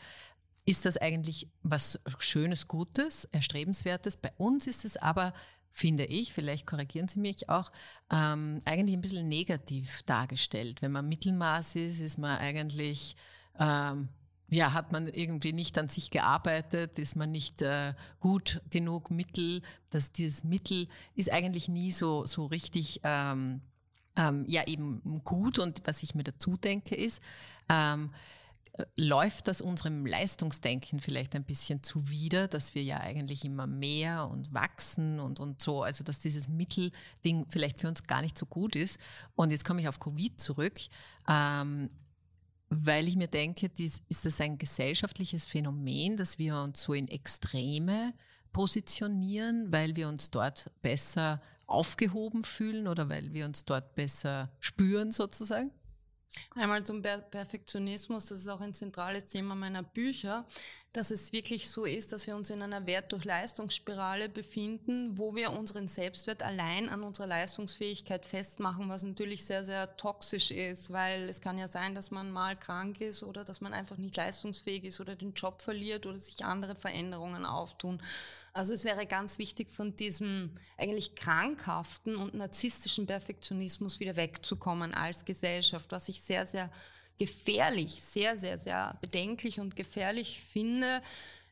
Ist 0.65 0.85
das 0.85 0.97
eigentlich 0.97 1.47
was 1.63 1.99
Schönes, 2.19 2.67
Gutes, 2.67 3.25
Erstrebenswertes? 3.25 4.17
Bei 4.17 4.31
uns 4.37 4.67
ist 4.67 4.83
es 4.83 4.97
aber 4.97 5.33
finde 5.77 6.05
ich, 6.05 6.33
vielleicht 6.33 6.65
korrigieren 6.65 7.07
Sie 7.07 7.19
mich 7.19 7.49
auch, 7.49 7.71
ähm, 8.11 8.61
eigentlich 8.65 8.97
ein 8.97 9.01
bisschen 9.01 9.29
negativ 9.29 10.01
dargestellt. 10.03 10.81
Wenn 10.81 10.91
man 10.91 11.07
Mittelmaß 11.07 11.75
ist, 11.75 11.99
ist 11.99 12.17
man 12.17 12.39
eigentlich, 12.39 13.15
ähm, 13.59 14.09
ja, 14.49 14.73
hat 14.73 14.91
man 14.91 15.07
irgendwie 15.07 15.53
nicht 15.53 15.77
an 15.77 15.87
sich 15.87 16.09
gearbeitet, 16.09 16.97
ist 16.97 17.15
man 17.15 17.31
nicht 17.31 17.61
äh, 17.61 17.93
gut 18.19 18.59
genug 18.71 19.11
Mittel. 19.11 19.61
dass 19.91 20.11
dieses 20.11 20.43
Mittel 20.43 20.87
ist 21.13 21.31
eigentlich 21.31 21.69
nie 21.69 21.91
so, 21.91 22.25
so 22.25 22.47
richtig, 22.47 23.01
ähm, 23.03 23.61
ähm, 24.15 24.45
ja, 24.47 24.65
eben 24.65 25.21
gut. 25.23 25.59
Und 25.59 25.83
was 25.85 26.01
ich 26.01 26.15
mir 26.15 26.23
dazu 26.23 26.57
denke 26.57 26.95
ist, 26.95 27.21
ähm, 27.69 28.09
läuft 28.95 29.47
das 29.47 29.61
unserem 29.61 30.05
Leistungsdenken 30.05 30.99
vielleicht 30.99 31.35
ein 31.35 31.43
bisschen 31.43 31.83
zuwider, 31.83 32.47
dass 32.47 32.75
wir 32.75 32.83
ja 32.83 32.99
eigentlich 32.99 33.43
immer 33.45 33.67
mehr 33.67 34.27
und 34.29 34.53
wachsen 34.53 35.19
und, 35.19 35.39
und 35.39 35.61
so, 35.61 35.83
also 35.83 36.03
dass 36.03 36.19
dieses 36.19 36.47
Mittelding 36.47 37.45
vielleicht 37.49 37.79
für 37.79 37.87
uns 37.87 38.03
gar 38.03 38.21
nicht 38.21 38.37
so 38.37 38.45
gut 38.45 38.75
ist. 38.75 38.99
Und 39.35 39.51
jetzt 39.51 39.65
komme 39.65 39.81
ich 39.81 39.87
auf 39.87 39.99
Covid 39.99 40.39
zurück, 40.39 40.79
ähm, 41.27 41.89
weil 42.69 43.07
ich 43.07 43.15
mir 43.15 43.27
denke, 43.27 43.69
dies, 43.69 44.01
ist 44.09 44.25
das 44.25 44.41
ein 44.41 44.57
gesellschaftliches 44.57 45.45
Phänomen, 45.45 46.17
dass 46.17 46.37
wir 46.37 46.57
uns 46.57 46.83
so 46.83 46.93
in 46.93 47.07
Extreme 47.07 48.13
positionieren, 48.51 49.71
weil 49.71 49.95
wir 49.95 50.07
uns 50.07 50.29
dort 50.29 50.71
besser 50.81 51.41
aufgehoben 51.65 52.43
fühlen 52.43 52.87
oder 52.87 53.09
weil 53.09 53.33
wir 53.33 53.45
uns 53.45 53.65
dort 53.65 53.95
besser 53.95 54.51
spüren 54.59 55.11
sozusagen? 55.11 55.71
Einmal 56.55 56.83
zum 56.83 57.01
Perfektionismus, 57.01 58.27
das 58.27 58.39
ist 58.41 58.47
auch 58.47 58.61
ein 58.61 58.73
zentrales 58.73 59.25
Thema 59.25 59.55
meiner 59.55 59.83
Bücher 59.83 60.45
dass 60.97 61.11
es 61.11 61.31
wirklich 61.31 61.69
so 61.69 61.85
ist, 61.85 62.11
dass 62.11 62.25
wir 62.25 62.35
uns 62.35 62.49
in 62.49 62.59
einer 62.63 62.87
Wert 62.87 63.11
durch 63.11 63.23
Leistungsspirale 63.23 64.29
befinden, 64.29 65.15
wo 65.15 65.35
wir 65.35 65.51
unseren 65.53 65.87
Selbstwert 65.87 66.41
allein 66.41 66.89
an 66.89 67.03
unserer 67.03 67.27
Leistungsfähigkeit 67.27 68.25
festmachen, 68.25 68.89
was 68.89 69.03
natürlich 69.03 69.45
sehr, 69.45 69.63
sehr 69.63 69.95
toxisch 69.97 70.49
ist, 70.49 70.91
weil 70.91 71.29
es 71.29 71.39
kann 71.39 71.59
ja 71.59 71.67
sein, 71.67 71.93
dass 71.93 72.09
man 72.09 72.31
mal 72.31 72.57
krank 72.57 72.99
ist 72.99 73.21
oder 73.21 73.45
dass 73.45 73.61
man 73.61 73.73
einfach 73.73 73.97
nicht 73.97 74.17
leistungsfähig 74.17 74.85
ist 74.85 74.99
oder 74.99 75.15
den 75.15 75.33
Job 75.33 75.61
verliert 75.61 76.07
oder 76.07 76.19
sich 76.19 76.43
andere 76.43 76.73
Veränderungen 76.73 77.45
auftun. 77.45 78.01
Also 78.53 78.73
es 78.73 78.83
wäre 78.83 79.05
ganz 79.05 79.37
wichtig, 79.37 79.69
von 79.69 79.95
diesem 79.95 80.49
eigentlich 80.77 81.13
krankhaften 81.13 82.15
und 82.15 82.33
narzisstischen 82.33 83.05
Perfektionismus 83.05 83.99
wieder 83.99 84.15
wegzukommen 84.15 84.95
als 84.95 85.25
Gesellschaft, 85.25 85.91
was 85.91 86.09
ich 86.09 86.21
sehr, 86.21 86.47
sehr 86.47 86.71
gefährlich, 87.17 88.01
sehr, 88.01 88.37
sehr, 88.37 88.59
sehr 88.59 88.97
bedenklich 89.01 89.59
und 89.59 89.75
gefährlich 89.75 90.41
finde, 90.51 91.01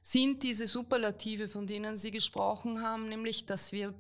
sind 0.02 0.44
diese 0.44 0.68
Superlative, 0.68 1.48
von 1.48 1.66
denen 1.66 1.96
Sie 1.96 2.12
gesprochen 2.12 2.84
haben, 2.84 3.10
nämlich, 3.10 3.46
dass 3.46 3.72
wir 3.72 3.94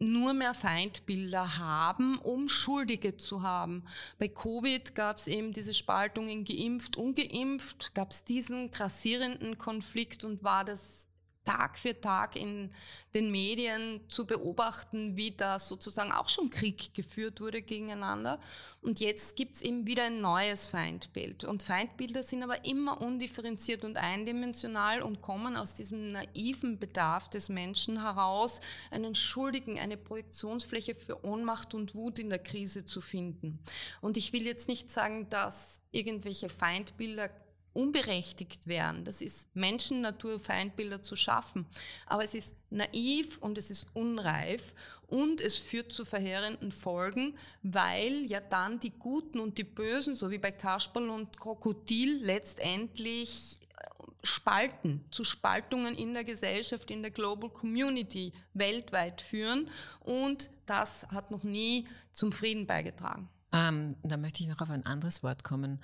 nur 0.00 0.32
mehr 0.32 0.54
Feindbilder 0.54 1.58
haben, 1.58 2.18
um 2.18 2.48
Schuldige 2.48 3.16
zu 3.16 3.42
haben. 3.42 3.84
Bei 4.18 4.28
Covid 4.28 4.94
gab 4.94 5.16
es 5.16 5.26
eben 5.26 5.52
diese 5.52 5.74
Spaltung 5.74 6.28
in 6.28 6.44
geimpft, 6.44 6.96
ungeimpft, 6.96 7.94
gab 7.94 8.12
es 8.12 8.22
diesen 8.22 8.70
grassierenden 8.70 9.58
Konflikt 9.58 10.24
und 10.24 10.44
war 10.44 10.64
das 10.64 11.07
Tag 11.48 11.78
für 11.78 11.98
Tag 11.98 12.36
in 12.36 12.70
den 13.14 13.30
Medien 13.30 14.00
zu 14.08 14.26
beobachten, 14.26 15.16
wie 15.16 15.30
da 15.30 15.58
sozusagen 15.58 16.12
auch 16.12 16.28
schon 16.28 16.50
Krieg 16.50 16.92
geführt 16.92 17.40
wurde 17.40 17.62
gegeneinander. 17.62 18.38
Und 18.82 19.00
jetzt 19.00 19.34
gibt's 19.34 19.62
eben 19.62 19.86
wieder 19.86 20.04
ein 20.04 20.20
neues 20.20 20.68
Feindbild. 20.68 21.44
Und 21.44 21.62
Feindbilder 21.62 22.22
sind 22.22 22.42
aber 22.42 22.66
immer 22.66 23.00
undifferenziert 23.00 23.86
und 23.86 23.96
eindimensional 23.96 25.00
und 25.00 25.22
kommen 25.22 25.56
aus 25.56 25.74
diesem 25.74 26.12
naiven 26.12 26.78
Bedarf 26.78 27.30
des 27.30 27.48
Menschen 27.48 28.02
heraus, 28.02 28.60
einen 28.90 29.14
Schuldigen, 29.14 29.78
eine 29.78 29.96
Projektionsfläche 29.96 30.94
für 30.94 31.24
Ohnmacht 31.24 31.72
und 31.72 31.94
Wut 31.94 32.18
in 32.18 32.28
der 32.28 32.40
Krise 32.40 32.84
zu 32.84 33.00
finden. 33.00 33.58
Und 34.02 34.18
ich 34.18 34.34
will 34.34 34.44
jetzt 34.44 34.68
nicht 34.68 34.90
sagen, 34.90 35.30
dass 35.30 35.80
irgendwelche 35.92 36.50
Feindbilder 36.50 37.30
unberechtigt 37.78 38.66
wären. 38.66 39.04
Das 39.04 39.22
ist 39.22 39.54
Menschen-Natur, 39.54 40.40
Feindbilder 40.40 41.00
zu 41.00 41.14
schaffen. 41.14 41.64
Aber 42.06 42.24
es 42.24 42.34
ist 42.34 42.52
naiv 42.70 43.38
und 43.38 43.56
es 43.56 43.70
ist 43.70 43.86
unreif 43.94 44.74
und 45.06 45.40
es 45.40 45.58
führt 45.58 45.92
zu 45.92 46.04
verheerenden 46.04 46.72
Folgen, 46.72 47.36
weil 47.62 48.24
ja 48.26 48.40
dann 48.40 48.80
die 48.80 48.90
Guten 48.90 49.38
und 49.38 49.58
die 49.58 49.64
Bösen, 49.64 50.16
so 50.16 50.28
wie 50.32 50.38
bei 50.38 50.50
Kasperl 50.50 51.08
und 51.08 51.38
Krokodil, 51.38 52.18
letztendlich 52.20 53.58
äh, 53.60 53.84
spalten, 54.24 55.04
zu 55.12 55.22
Spaltungen 55.22 55.94
in 55.94 56.14
der 56.14 56.24
Gesellschaft, 56.24 56.90
in 56.90 57.02
der 57.02 57.12
Global 57.12 57.48
Community 57.48 58.32
weltweit 58.54 59.22
führen. 59.22 59.70
Und 60.00 60.50
das 60.66 61.06
hat 61.12 61.30
noch 61.30 61.44
nie 61.44 61.86
zum 62.10 62.32
Frieden 62.32 62.66
beigetragen. 62.66 63.28
Ähm, 63.52 63.94
da 64.02 64.16
möchte 64.16 64.42
ich 64.42 64.48
noch 64.48 64.60
auf 64.60 64.70
ein 64.70 64.84
anderes 64.84 65.22
Wort 65.22 65.44
kommen. 65.44 65.80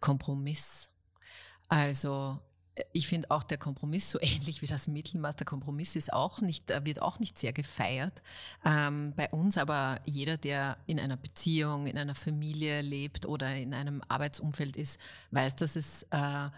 Kompromiss. 0.00 0.91
Also 1.72 2.38
ich 2.92 3.08
finde 3.08 3.30
auch 3.30 3.42
der 3.44 3.56
Kompromiss 3.56 4.10
so 4.10 4.18
ähnlich 4.20 4.60
wie 4.60 4.66
das 4.66 4.88
Mittelmaß. 4.88 5.36
Der 5.36 5.46
Kompromiss 5.46 5.96
ist 5.96 6.12
auch 6.12 6.42
nicht, 6.42 6.70
äh, 6.70 6.84
wird 6.84 7.00
auch 7.00 7.18
nicht 7.18 7.38
sehr 7.38 7.54
gefeiert. 7.54 8.20
Ähm, 8.62 9.14
bei 9.16 9.30
uns 9.30 9.56
aber 9.56 9.98
jeder, 10.04 10.36
der 10.36 10.76
in 10.84 11.00
einer 11.00 11.16
Beziehung, 11.16 11.86
in 11.86 11.96
einer 11.96 12.14
Familie 12.14 12.82
lebt 12.82 13.24
oder 13.24 13.56
in 13.56 13.72
einem 13.72 14.02
Arbeitsumfeld 14.06 14.76
ist, 14.76 15.00
weiß, 15.30 15.56
dass 15.56 15.76
es 15.76 16.02
äh, 16.10 16.50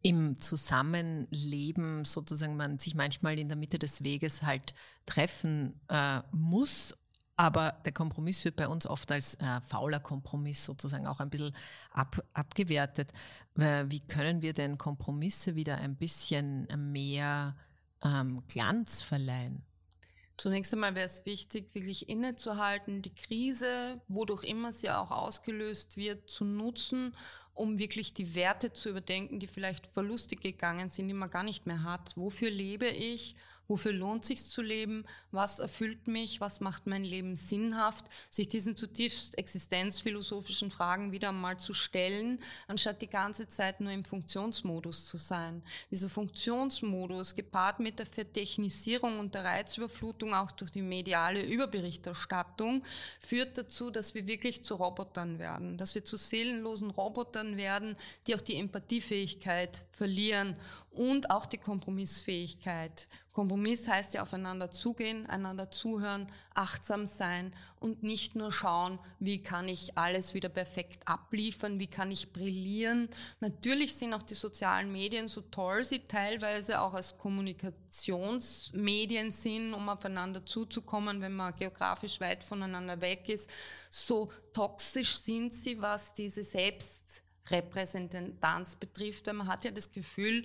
im 0.00 0.38
Zusammenleben 0.38 2.06
sozusagen 2.06 2.56
man 2.56 2.78
sich 2.78 2.94
manchmal 2.94 3.38
in 3.38 3.48
der 3.48 3.58
Mitte 3.58 3.78
des 3.78 4.02
Weges 4.02 4.44
halt 4.44 4.72
treffen 5.04 5.78
äh, 5.90 6.22
muss 6.32 6.94
aber 7.36 7.72
der 7.84 7.92
Kompromiss 7.92 8.44
wird 8.44 8.56
bei 8.56 8.68
uns 8.68 8.86
oft 8.86 9.10
als 9.10 9.34
äh, 9.34 9.60
fauler 9.66 10.00
Kompromiss 10.00 10.64
sozusagen 10.64 11.06
auch 11.06 11.20
ein 11.20 11.30
bisschen 11.30 11.54
ab, 11.90 12.22
abgewertet. 12.32 13.12
Wie 13.56 14.00
können 14.00 14.42
wir 14.42 14.52
denn 14.52 14.78
Kompromisse 14.78 15.54
wieder 15.54 15.76
ein 15.76 15.96
bisschen 15.96 16.66
mehr 16.92 17.56
ähm, 18.04 18.42
Glanz 18.48 19.02
verleihen? 19.02 19.64
Zunächst 20.36 20.74
einmal 20.74 20.96
wäre 20.96 21.06
es 21.06 21.24
wichtig, 21.26 21.74
wirklich 21.74 22.08
innezuhalten, 22.08 23.02
die 23.02 23.14
Krise, 23.14 24.00
wodurch 24.08 24.42
immer 24.42 24.72
sie 24.72 24.90
auch 24.90 25.12
ausgelöst 25.12 25.96
wird, 25.96 26.28
zu 26.28 26.44
nutzen, 26.44 27.14
um 27.54 27.78
wirklich 27.78 28.14
die 28.14 28.34
Werte 28.34 28.72
zu 28.72 28.88
überdenken, 28.88 29.38
die 29.38 29.46
vielleicht 29.46 29.86
verlustig 29.86 30.40
gegangen 30.40 30.90
sind, 30.90 31.06
die 31.06 31.14
man 31.14 31.30
gar 31.30 31.44
nicht 31.44 31.66
mehr 31.66 31.84
hat. 31.84 32.16
Wofür 32.16 32.50
lebe 32.50 32.88
ich? 32.88 33.36
Wofür 33.66 33.92
lohnt 33.92 34.24
sich 34.24 34.44
zu 34.44 34.60
leben? 34.60 35.04
Was 35.30 35.58
erfüllt 35.58 36.06
mich? 36.06 36.40
Was 36.40 36.60
macht 36.60 36.86
mein 36.86 37.04
Leben 37.04 37.34
sinnhaft? 37.34 38.04
Sich 38.30 38.48
diesen 38.48 38.76
zutiefst 38.76 39.38
existenzphilosophischen 39.38 40.70
Fragen 40.70 41.12
wieder 41.12 41.30
einmal 41.30 41.58
zu 41.58 41.72
stellen, 41.72 42.40
anstatt 42.66 43.00
die 43.00 43.08
ganze 43.08 43.48
Zeit 43.48 43.80
nur 43.80 43.92
im 43.92 44.04
Funktionsmodus 44.04 45.06
zu 45.06 45.16
sein. 45.16 45.62
Dieser 45.90 46.10
Funktionsmodus, 46.10 47.34
gepaart 47.34 47.80
mit 47.80 47.98
der 47.98 48.06
Vertechnisierung 48.06 49.18
und 49.18 49.34
der 49.34 49.44
Reizüberflutung 49.44 50.34
auch 50.34 50.50
durch 50.50 50.70
die 50.70 50.82
mediale 50.82 51.42
Überberichterstattung, 51.42 52.82
führt 53.18 53.56
dazu, 53.56 53.90
dass 53.90 54.14
wir 54.14 54.26
wirklich 54.26 54.62
zu 54.64 54.74
Robotern 54.74 55.38
werden, 55.38 55.78
dass 55.78 55.94
wir 55.94 56.04
zu 56.04 56.16
seelenlosen 56.16 56.90
Robotern 56.90 57.56
werden, 57.56 57.96
die 58.26 58.34
auch 58.34 58.40
die 58.40 58.56
Empathiefähigkeit 58.56 59.86
verlieren 59.92 60.56
und 60.94 61.30
auch 61.30 61.46
die 61.46 61.58
Kompromissfähigkeit. 61.58 63.08
Kompromiss 63.34 63.86
heißt 63.88 64.14
ja 64.14 64.22
aufeinander 64.22 64.70
zugehen, 64.70 65.26
einander 65.26 65.70
zuhören, 65.72 66.30
achtsam 66.54 67.08
sein 67.08 67.52
und 67.80 68.04
nicht 68.04 68.36
nur 68.36 68.52
schauen, 68.52 69.00
wie 69.18 69.42
kann 69.42 69.68
ich 69.68 69.98
alles 69.98 70.34
wieder 70.34 70.48
perfekt 70.48 71.02
abliefern, 71.06 71.80
wie 71.80 71.88
kann 71.88 72.12
ich 72.12 72.32
brillieren. 72.32 73.08
Natürlich 73.40 73.96
sind 73.96 74.14
auch 74.14 74.22
die 74.22 74.34
sozialen 74.34 74.92
Medien, 74.92 75.26
so 75.26 75.40
toll 75.40 75.82
sie 75.82 75.98
teilweise 75.98 76.80
auch 76.80 76.94
als 76.94 77.18
Kommunikationsmedien 77.18 79.32
sind, 79.32 79.74
um 79.74 79.88
aufeinander 79.88 80.46
zuzukommen, 80.46 81.20
wenn 81.20 81.34
man 81.34 81.56
geografisch 81.56 82.20
weit 82.20 82.44
voneinander 82.44 83.00
weg 83.00 83.28
ist, 83.28 83.50
so 83.90 84.30
toxisch 84.52 85.18
sind 85.18 85.52
sie, 85.52 85.82
was 85.82 86.14
diese 86.14 86.44
Selbstrepräsentanz 86.44 88.76
betrifft, 88.76 89.26
weil 89.26 89.34
man 89.34 89.48
hat 89.48 89.64
ja 89.64 89.72
das 89.72 89.90
Gefühl, 89.90 90.44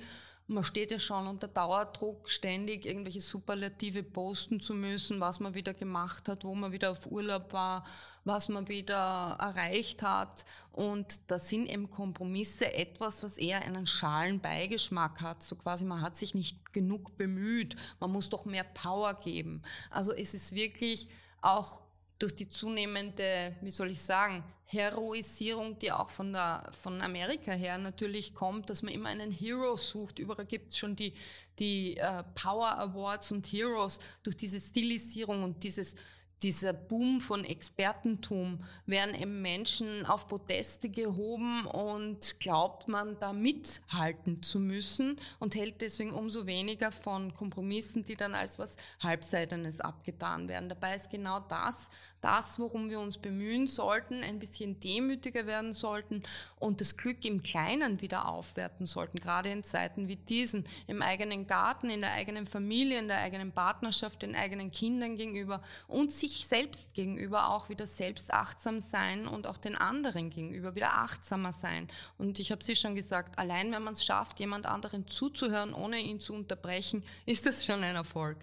man 0.50 0.64
steht 0.64 0.90
ja 0.92 0.98
schon 0.98 1.28
unter 1.28 1.48
Dauerdruck, 1.48 2.30
ständig 2.32 2.86
irgendwelche 2.86 3.22
Superlative 3.22 4.02
posten 4.02 4.60
zu 4.60 4.74
müssen, 4.74 5.20
was 5.20 5.40
man 5.40 5.54
wieder 5.54 5.76
gemacht 5.76 6.28
hat, 6.28 6.44
wo 6.44 6.56
man 6.56 6.72
wieder 6.72 6.90
auf 6.90 7.06
Urlaub 7.06 7.54
war, 7.54 7.86
was 8.26 8.50
man 8.50 8.68
wieder 8.68 9.38
erreicht 9.40 10.02
hat. 10.02 10.46
Und 10.72 11.22
da 11.30 11.38
sind 11.38 11.70
eben 11.70 11.90
Kompromisse 11.90 12.74
etwas, 12.74 13.22
was 13.22 13.38
eher 13.38 13.62
einen 13.62 13.86
schalen 13.86 14.40
Beigeschmack 14.40 15.22
hat. 15.22 15.44
So 15.44 15.56
quasi, 15.56 15.86
man 15.86 16.02
hat 16.02 16.16
sich 16.16 16.34
nicht 16.34 16.74
genug 16.74 17.16
bemüht, 17.16 17.76
man 18.00 18.12
muss 18.12 18.30
doch 18.30 18.46
mehr 18.46 18.64
Power 18.64 19.14
geben. 19.14 19.62
Also 19.92 20.14
es 20.14 20.34
ist 20.34 20.56
wirklich 20.56 21.10
auch 21.42 21.82
durch 22.20 22.36
die 22.36 22.50
zunehmende, 22.50 23.56
wie 23.62 23.72
soll 23.72 23.92
ich 23.92 24.02
sagen, 24.02 24.44
Heroisierung, 24.66 25.80
die 25.80 25.92
auch 25.92 26.10
von, 26.10 26.32
der, 26.34 26.70
von 26.84 27.02
Amerika 27.02 27.54
her 27.54 27.78
natürlich 27.80 28.36
kommt, 28.36 28.70
dass 28.70 28.84
man 28.84 28.94
immer 28.94 29.10
einen 29.10 29.32
Hero 29.32 29.76
sucht. 29.76 30.20
Überall 30.20 30.46
gibt 30.46 30.74
es 30.74 30.78
schon 30.78 30.96
die, 30.96 31.14
die 31.58 31.98
uh, 32.00 32.22
Power 32.36 32.78
Awards 32.78 33.32
und 33.32 33.48
Heroes 33.48 34.00
durch 34.22 34.38
diese 34.38 34.60
Stilisierung 34.60 35.44
und 35.44 35.64
dieses 35.64 35.96
dieser 36.42 36.72
Boom 36.74 37.20
von 37.20 37.44
Expertentum 37.44 38.64
werden 38.86 39.14
eben 39.14 39.42
Menschen 39.42 40.06
auf 40.06 40.28
Proteste 40.28 40.90
gehoben 40.90 41.66
und 41.66 42.40
glaubt 42.40 42.88
man 42.88 43.20
da 43.20 43.34
mithalten 43.34 44.42
zu 44.42 44.60
müssen 44.60 45.18
und 45.40 45.56
hält 45.56 45.82
deswegen 45.82 46.12
umso 46.12 46.46
weniger 46.46 46.92
von 46.92 47.34
Kompromissen, 47.34 48.06
die 48.06 48.16
dann 48.16 48.36
als 48.36 48.58
was 48.58 48.76
Halbseitenes 49.02 49.82
abgetan 49.82 50.48
werden. 50.48 50.70
Dabei 50.70 50.96
ist 50.96 51.10
genau 51.10 51.42
das, 51.42 51.90
das, 52.22 52.60
worum 52.60 52.90
wir 52.90 53.00
uns 53.00 53.18
bemühen 53.18 53.68
sollten, 53.68 54.24
ein 54.24 54.40
bisschen 54.40 54.80
demütiger 54.80 55.46
werden 55.46 55.74
sollten 55.74 56.24
und 56.60 56.82
das 56.82 56.98
Glück 56.98 57.24
im 57.26 57.44
Kleinen 57.44 58.02
wieder 58.02 58.28
aufwerten 58.28 58.86
sollten, 58.86 59.20
gerade 59.20 59.50
in 59.50 59.64
Zeiten 59.64 60.08
wie 60.08 60.18
diesen, 60.18 60.66
im 60.88 61.02
eigenen 61.02 61.48
Garten, 61.48 61.90
in 61.90 62.02
der 62.02 62.14
eigenen 62.14 62.46
Familie, 62.46 63.00
in 63.00 63.08
der 63.08 63.20
eigenen 63.20 63.52
Partnerschaft, 63.52 64.22
den 64.22 64.36
eigenen 64.36 64.72
Kindern 64.72 65.16
gegenüber 65.16 65.62
und 65.88 66.12
sich 66.12 66.29
sich 66.30 66.48
selbst 66.48 66.94
gegenüber 66.94 67.50
auch 67.50 67.70
wieder 67.70 67.86
selbstachtsam 67.86 68.82
sein 68.82 69.28
und 69.28 69.48
auch 69.48 69.58
den 69.58 69.76
anderen 69.76 70.30
gegenüber 70.30 70.76
wieder 70.76 70.94
achtsamer 70.94 71.54
sein. 71.54 71.88
Und 72.18 72.40
ich 72.40 72.52
habe 72.52 72.64
Sie 72.64 72.76
schon 72.76 72.96
gesagt, 72.96 73.38
allein 73.38 73.72
wenn 73.72 73.84
man 73.84 73.94
es 73.94 74.06
schafft, 74.06 74.40
jemand 74.40 74.66
anderen 74.66 75.08
zuzuhören, 75.08 75.74
ohne 75.74 76.00
ihn 76.00 76.20
zu 76.20 76.34
unterbrechen, 76.34 77.04
ist 77.26 77.46
das 77.46 77.66
schon 77.66 77.84
ein 77.84 77.96
Erfolg. 77.96 78.38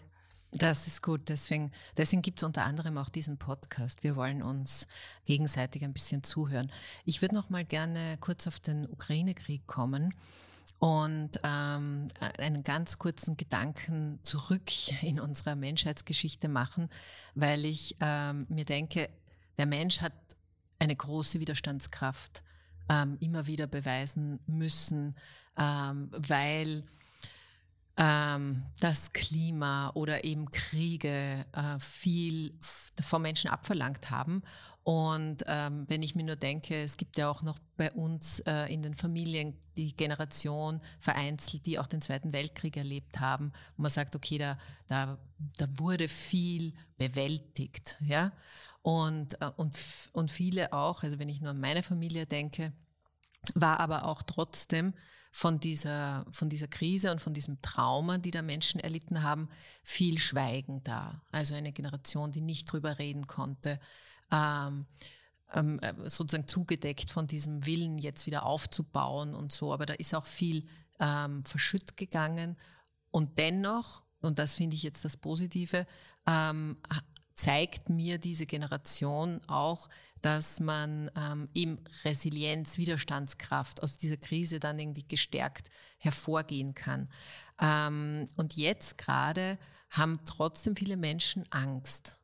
Das 0.53 0.87
ist 0.87 1.03
gut. 1.03 1.29
Deswegen, 1.29 1.71
deswegen 1.97 2.23
gibt 2.23 2.39
es 2.39 2.45
unter 2.45 2.65
anderem 2.65 2.97
auch 2.99 3.09
diesen 3.09 3.37
Podcast. 3.37 4.03
Wir 4.03 4.17
wollen 4.17 4.43
uns 4.43 4.87
gegenseitig 5.27 5.85
ein 5.85 5.93
bisschen 5.93 6.23
zuhören. 6.23 6.73
Ich 7.05 7.21
würde 7.21 7.35
noch 7.35 7.51
mal 7.51 7.65
gerne 7.65 8.17
kurz 8.21 8.47
auf 8.47 8.61
den 8.61 8.89
Ukraine-Krieg 8.89 9.67
kommen 9.67 10.15
und 10.79 11.31
ähm, 11.43 12.09
einen 12.39 12.63
ganz 12.65 12.99
kurzen 12.99 13.37
Gedanken 13.37 14.19
zurück 14.23 14.71
in 15.03 15.21
unserer 15.21 15.57
Menschheitsgeschichte 15.57 16.49
machen, 16.49 16.89
weil 17.35 17.65
ich 17.65 17.97
ähm, 18.01 18.47
mir 18.49 18.65
denke, 18.65 19.09
der 19.59 19.67
Mensch 19.67 20.01
hat 20.01 20.13
eine 20.79 20.95
große 20.95 21.41
Widerstandskraft 21.41 22.43
ähm, 22.89 23.17
immer 23.21 23.47
wieder 23.47 23.67
beweisen 23.67 24.39
müssen, 24.47 25.17
ähm, 25.57 26.11
weil 26.13 26.85
ähm, 27.97 28.63
das 28.81 29.13
Klima 29.13 29.91
oder 29.95 30.25
eben 30.25 30.51
Kriege 30.51 31.47
äh, 31.53 31.81
viel 31.81 32.55
vom 33.01 33.23
Menschen 33.23 33.49
abverlangt 33.51 34.11
haben. 34.11 34.43
Und 34.87 35.43
ähm, 35.49 35.85
wenn 35.89 36.05
ich 36.05 36.15
mir 36.15 36.23
nur 36.23 36.37
denke, 36.37 36.81
es 36.81 36.97
gibt 36.97 37.19
ja 37.19 37.29
auch 37.29 37.43
noch 37.43 37.59
bei 37.77 37.91
uns 37.91 38.39
äh, 38.47 38.73
in 38.73 38.83
den 38.83 38.95
Familien 38.95 39.59
die 39.77 39.97
Generation 39.97 40.81
vereinzelt, 41.01 41.67
die 41.67 41.81
auch 41.81 41.89
den 41.89 42.01
Zweiten 42.01 42.33
Weltkrieg 42.33 42.77
erlebt 42.77 43.19
haben, 43.19 43.51
wo 43.77 43.83
man 43.83 43.91
sagt, 43.91 44.15
okay, 44.15 44.39
da, 44.39 44.57
da, 44.87 45.19
da 45.57 45.67
wurde 45.73 46.07
viel 46.07 46.73
bewältigt, 46.99 47.97
ja. 48.01 48.31
Und, 48.83 49.43
äh, 49.43 49.51
und, 49.57 49.77
und 50.13 50.31
viele 50.31 50.73
auch, 50.73 51.03
also 51.03 51.19
wenn 51.19 51.29
ich 51.29 51.41
nur 51.41 51.51
an 51.51 51.59
meine 51.59 51.83
Familie 51.83 52.25
denke, 52.25 52.73
war 53.57 53.81
aber 53.81 54.05
auch 54.05 54.23
trotzdem 54.23 54.95
von 55.33 55.59
dieser, 55.59 56.25
von 56.31 56.49
dieser 56.49 56.69
Krise 56.69 57.11
und 57.11 57.21
von 57.21 57.35
diesem 57.35 57.61
Trauma, 57.61 58.19
die 58.19 58.31
da 58.31 58.41
Menschen 58.41 58.79
erlitten 58.79 59.25
haben, 59.25 59.49
viel 59.83 60.21
Schweigen 60.21 60.85
da. 60.85 61.23
Also 61.33 61.57
eine 61.57 61.73
Generation, 61.73 62.31
die 62.31 62.41
nicht 62.41 62.71
drüber 62.71 63.01
reden 63.01 63.27
konnte. 63.27 63.81
Ähm, 64.33 64.87
ähm, 65.55 65.79
äh, 65.81 65.95
sozusagen 66.09 66.49
zugedeckt 66.49 67.11
von 67.11 67.27
diesem 67.27 67.67
Willen, 67.67 67.99
jetzt 67.99 68.27
wieder 68.27 68.45
aufzubauen 68.45 69.35
und 69.35 69.53
so. 69.53 69.73
Aber 69.73 69.87
da 69.87 69.95
ist 69.95 70.15
auch 70.15 70.27
viel 70.27 70.67
ähm, 70.99 71.45
verschütt 71.45 71.97
gegangen. 71.97 72.57
Und 73.11 73.39
dennoch, 73.39 74.03
und 74.21 74.39
das 74.39 74.57
finde 74.57 74.77
ich 74.77 74.83
jetzt 74.83 75.05
das 75.05 75.17
Positive, 75.17 75.87
ähm, 76.27 76.77
zeigt 77.35 77.89
mir 77.89 78.19
diese 78.19 78.47
Generation 78.47 79.41
auch, 79.47 79.89
dass 80.23 80.59
man 80.59 81.11
ähm, 81.15 81.49
eben 81.55 81.79
Resilienz, 82.05 82.79
Widerstandskraft 82.79 83.83
aus 83.83 83.99
dieser 83.99 84.17
Krise 84.17 84.59
dann 84.59 84.79
irgendwie 84.79 85.07
gestärkt 85.07 85.69
hervorgehen 85.99 86.75
kann. 86.75 87.09
Ähm, 87.61 88.27
und 88.37 88.57
jetzt 88.57 88.99
gerade 88.99 89.59
haben 89.91 90.19
trotzdem 90.25 90.75
viele 90.75 90.97
Menschen 90.97 91.45
Angst. 91.51 92.19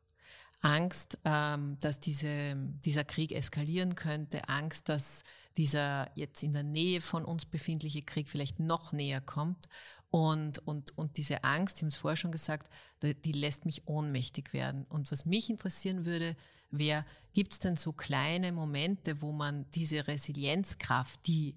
Angst, 0.63 1.19
ähm, 1.25 1.77
dass 1.81 2.01
diese, 2.01 2.57
dieser 2.85 3.05
Krieg 3.05 3.33
eskalieren 3.33 3.95
könnte, 3.95 4.49
Angst, 4.49 4.89
dass 4.89 5.23
dieser 5.57 6.11
jetzt 6.15 6.43
in 6.43 6.53
der 6.53 6.63
Nähe 6.63 7.01
von 7.01 7.25
uns 7.25 7.45
befindliche 7.45 8.03
Krieg 8.03 8.29
vielleicht 8.29 8.61
noch 8.61 8.93
näher 8.93 9.21
kommt. 9.21 9.69
Und, 10.11 10.59
und, 10.67 10.97
und 10.97 11.17
diese 11.17 11.43
Angst, 11.43 11.79
ich 11.79 11.83
habe 11.83 11.89
es 11.89 11.97
vorher 11.97 12.17
schon 12.17 12.33
gesagt, 12.33 12.71
die, 13.03 13.33
lässt 13.33 13.67
mich 13.67 13.89
ohnmächtig 13.89 14.53
werden. 14.53 14.85
Und 14.87 15.11
was 15.11 15.25
mich 15.25 15.51
interessieren 15.51 16.05
würde, 16.05 16.37
wäre, 16.71 17.05
gibt 17.35 17.55
es 17.55 17.59
denn 17.59 17.77
so 17.77 17.93
kleine 17.93 18.53
Momente, 18.53 19.21
wo 19.21 19.33
man 19.33 19.71
diese 19.73 20.07
Resilienzkraft, 20.07 21.27
die, 21.27 21.57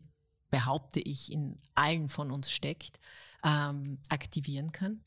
behaupte 0.50 1.00
ich, 1.00 1.32
in 1.32 1.58
allen 1.76 2.10
von 2.10 2.32
uns 2.32 2.52
steckt, 2.52 3.00
ähm, 3.44 4.00
aktivieren 4.10 4.72
kann? 4.72 5.04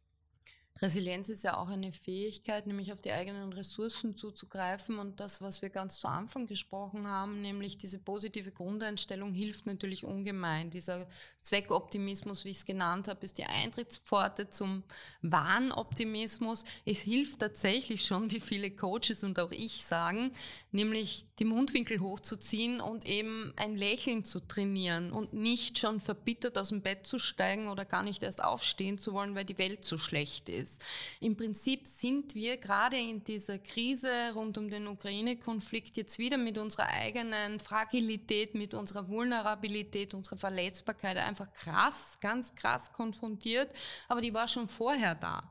Resilienz 0.80 1.28
ist 1.28 1.42
ja 1.42 1.56
auch 1.56 1.68
eine 1.68 1.92
Fähigkeit, 1.92 2.66
nämlich 2.66 2.92
auf 2.92 3.00
die 3.00 3.10
eigenen 3.10 3.52
Ressourcen 3.52 4.16
zuzugreifen 4.16 4.98
und 4.98 5.18
das, 5.18 5.42
was 5.42 5.60
wir 5.60 5.70
ganz 5.70 5.98
zu 5.98 6.06
Anfang 6.06 6.46
gesprochen 6.46 7.08
haben, 7.08 7.40
nämlich 7.40 7.78
diese 7.78 7.98
positive 7.98 8.52
Grundeinstellung 8.52 9.32
hilft 9.32 9.66
natürlich 9.66 10.04
ungemein. 10.04 10.70
Dieser 10.70 11.08
Zweckoptimismus, 11.40 12.44
wie 12.44 12.50
ich 12.50 12.58
es 12.58 12.64
genannt 12.64 13.08
habe, 13.08 13.24
ist 13.24 13.38
die 13.38 13.44
Eintrittspforte 13.44 14.50
zum 14.50 14.84
Wahnoptimismus. 15.22 16.62
Es 16.84 17.00
hilft 17.00 17.40
tatsächlich 17.40 18.04
schon, 18.04 18.30
wie 18.30 18.40
viele 18.40 18.70
Coaches 18.70 19.24
und 19.24 19.40
auch 19.40 19.50
ich 19.50 19.84
sagen, 19.84 20.30
nämlich 20.70 21.26
die 21.40 21.44
Mundwinkel 21.44 21.98
hochzuziehen 21.98 22.80
und 22.80 23.04
eben 23.04 23.52
ein 23.56 23.76
Lächeln 23.76 24.24
zu 24.24 24.38
trainieren 24.38 25.12
und 25.12 25.32
nicht 25.32 25.78
schon 25.78 26.00
verbittert 26.00 26.56
aus 26.56 26.68
dem 26.68 26.82
Bett 26.82 27.06
zu 27.06 27.18
steigen 27.18 27.66
oder 27.66 27.84
gar 27.84 28.04
nicht 28.04 28.22
erst 28.22 28.44
aufstehen 28.44 28.98
zu 28.98 29.12
wollen, 29.12 29.34
weil 29.34 29.44
die 29.44 29.58
Welt 29.58 29.84
so 29.84 29.98
schlecht 29.98 30.48
ist 30.48 30.67
ist. 30.68 30.84
Im 31.20 31.36
Prinzip 31.36 31.86
sind 31.86 32.34
wir 32.34 32.56
gerade 32.58 32.96
in 32.96 33.24
dieser 33.24 33.58
Krise 33.58 34.10
rund 34.34 34.58
um 34.58 34.68
den 34.68 34.86
Ukraine-Konflikt 34.86 35.96
jetzt 35.96 36.18
wieder 36.18 36.36
mit 36.36 36.58
unserer 36.58 36.88
eigenen 36.88 37.60
Fragilität, 37.60 38.54
mit 38.54 38.74
unserer 38.74 39.08
Vulnerabilität, 39.08 40.14
unserer 40.14 40.36
Verletzbarkeit 40.36 41.16
einfach 41.16 41.52
krass, 41.52 42.18
ganz 42.20 42.54
krass 42.54 42.92
konfrontiert. 42.92 43.72
Aber 44.08 44.20
die 44.20 44.34
war 44.34 44.48
schon 44.48 44.68
vorher 44.68 45.14
da. 45.14 45.42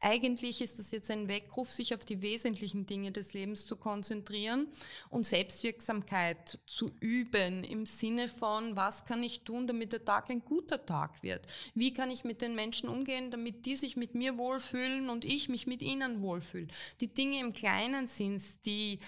Eigentlich 0.00 0.60
ist 0.60 0.78
das 0.78 0.90
jetzt 0.90 1.10
ein 1.10 1.28
Weckruf, 1.28 1.70
sich 1.70 1.94
auf 1.94 2.04
die 2.04 2.22
wesentlichen 2.22 2.86
Dinge 2.86 3.12
des 3.12 3.32
Lebens 3.34 3.66
zu 3.66 3.76
konzentrieren 3.76 4.68
und 5.10 5.26
Selbstwirksamkeit 5.26 6.58
zu 6.66 6.92
üben 7.00 7.64
im 7.64 7.86
Sinne 7.86 8.28
von, 8.28 8.76
was 8.76 9.04
kann 9.04 9.22
ich 9.22 9.42
tun, 9.42 9.66
damit 9.66 9.92
der 9.92 10.04
Tag 10.04 10.30
ein 10.30 10.44
guter 10.44 10.84
Tag 10.84 11.22
wird? 11.22 11.46
Wie 11.74 11.94
kann 11.94 12.10
ich 12.10 12.24
mit 12.24 12.42
den 12.42 12.54
Menschen 12.54 12.88
umgehen, 12.88 13.30
damit 13.30 13.66
die 13.66 13.76
sich 13.76 13.96
mit 13.96 14.14
mir 14.14 14.36
wohlfühlen? 14.36 15.04
und 15.14 15.24
ich 15.24 15.48
mich 15.48 15.66
mit 15.66 15.82
ihnen 15.82 16.20
wohlfühle. 16.20 16.68
Die 17.00 17.08
Dinge 17.08 17.40
im 17.40 17.52
Kleinen 17.52 18.08
sind 18.08 18.42
die 18.66 18.98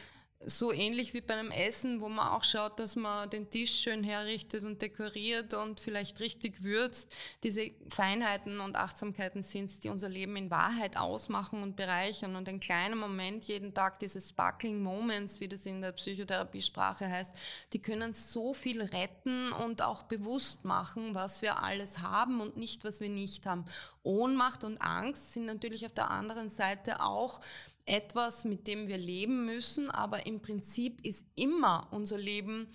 so 0.44 0.72
ähnlich 0.72 1.14
wie 1.14 1.20
bei 1.20 1.34
einem 1.34 1.50
Essen, 1.50 2.00
wo 2.00 2.08
man 2.08 2.28
auch 2.28 2.44
schaut, 2.44 2.78
dass 2.78 2.94
man 2.94 3.30
den 3.30 3.50
Tisch 3.50 3.80
schön 3.80 4.04
herrichtet 4.04 4.64
und 4.64 4.82
dekoriert 4.82 5.54
und 5.54 5.80
vielleicht 5.80 6.20
richtig 6.20 6.62
würzt. 6.62 7.10
Diese 7.42 7.70
Feinheiten 7.88 8.60
und 8.60 8.76
Achtsamkeiten 8.76 9.42
sind 9.42 9.70
es, 9.70 9.80
die 9.80 9.88
unser 9.88 10.08
Leben 10.08 10.36
in 10.36 10.50
Wahrheit 10.50 10.96
ausmachen 10.96 11.62
und 11.62 11.74
bereichern. 11.74 12.36
Und 12.36 12.48
ein 12.48 12.60
kleiner 12.60 12.96
Moment 12.96 13.46
jeden 13.46 13.72
Tag, 13.72 13.98
diese 13.98 14.20
Sparkling 14.20 14.82
Moments, 14.82 15.40
wie 15.40 15.48
das 15.48 15.64
in 15.64 15.80
der 15.80 15.92
Psychotherapiesprache 15.92 17.08
heißt, 17.08 17.32
die 17.72 17.80
können 17.80 18.12
so 18.12 18.52
viel 18.52 18.82
retten 18.82 19.52
und 19.52 19.82
auch 19.82 20.02
bewusst 20.02 20.64
machen, 20.64 21.14
was 21.14 21.40
wir 21.40 21.62
alles 21.62 22.00
haben 22.00 22.40
und 22.40 22.56
nicht, 22.56 22.84
was 22.84 23.00
wir 23.00 23.08
nicht 23.08 23.46
haben. 23.46 23.64
Ohnmacht 24.02 24.64
und 24.64 24.80
Angst 24.80 25.32
sind 25.32 25.46
natürlich 25.46 25.86
auf 25.86 25.92
der 25.92 26.10
anderen 26.10 26.50
Seite 26.50 27.00
auch 27.00 27.40
etwas, 27.86 28.44
mit 28.44 28.66
dem 28.66 28.88
wir 28.88 28.98
leben 28.98 29.46
müssen, 29.46 29.90
aber 29.90 30.26
im 30.26 30.42
Prinzip 30.42 31.04
ist 31.06 31.24
immer 31.36 31.88
unser 31.92 32.18
Leben 32.18 32.68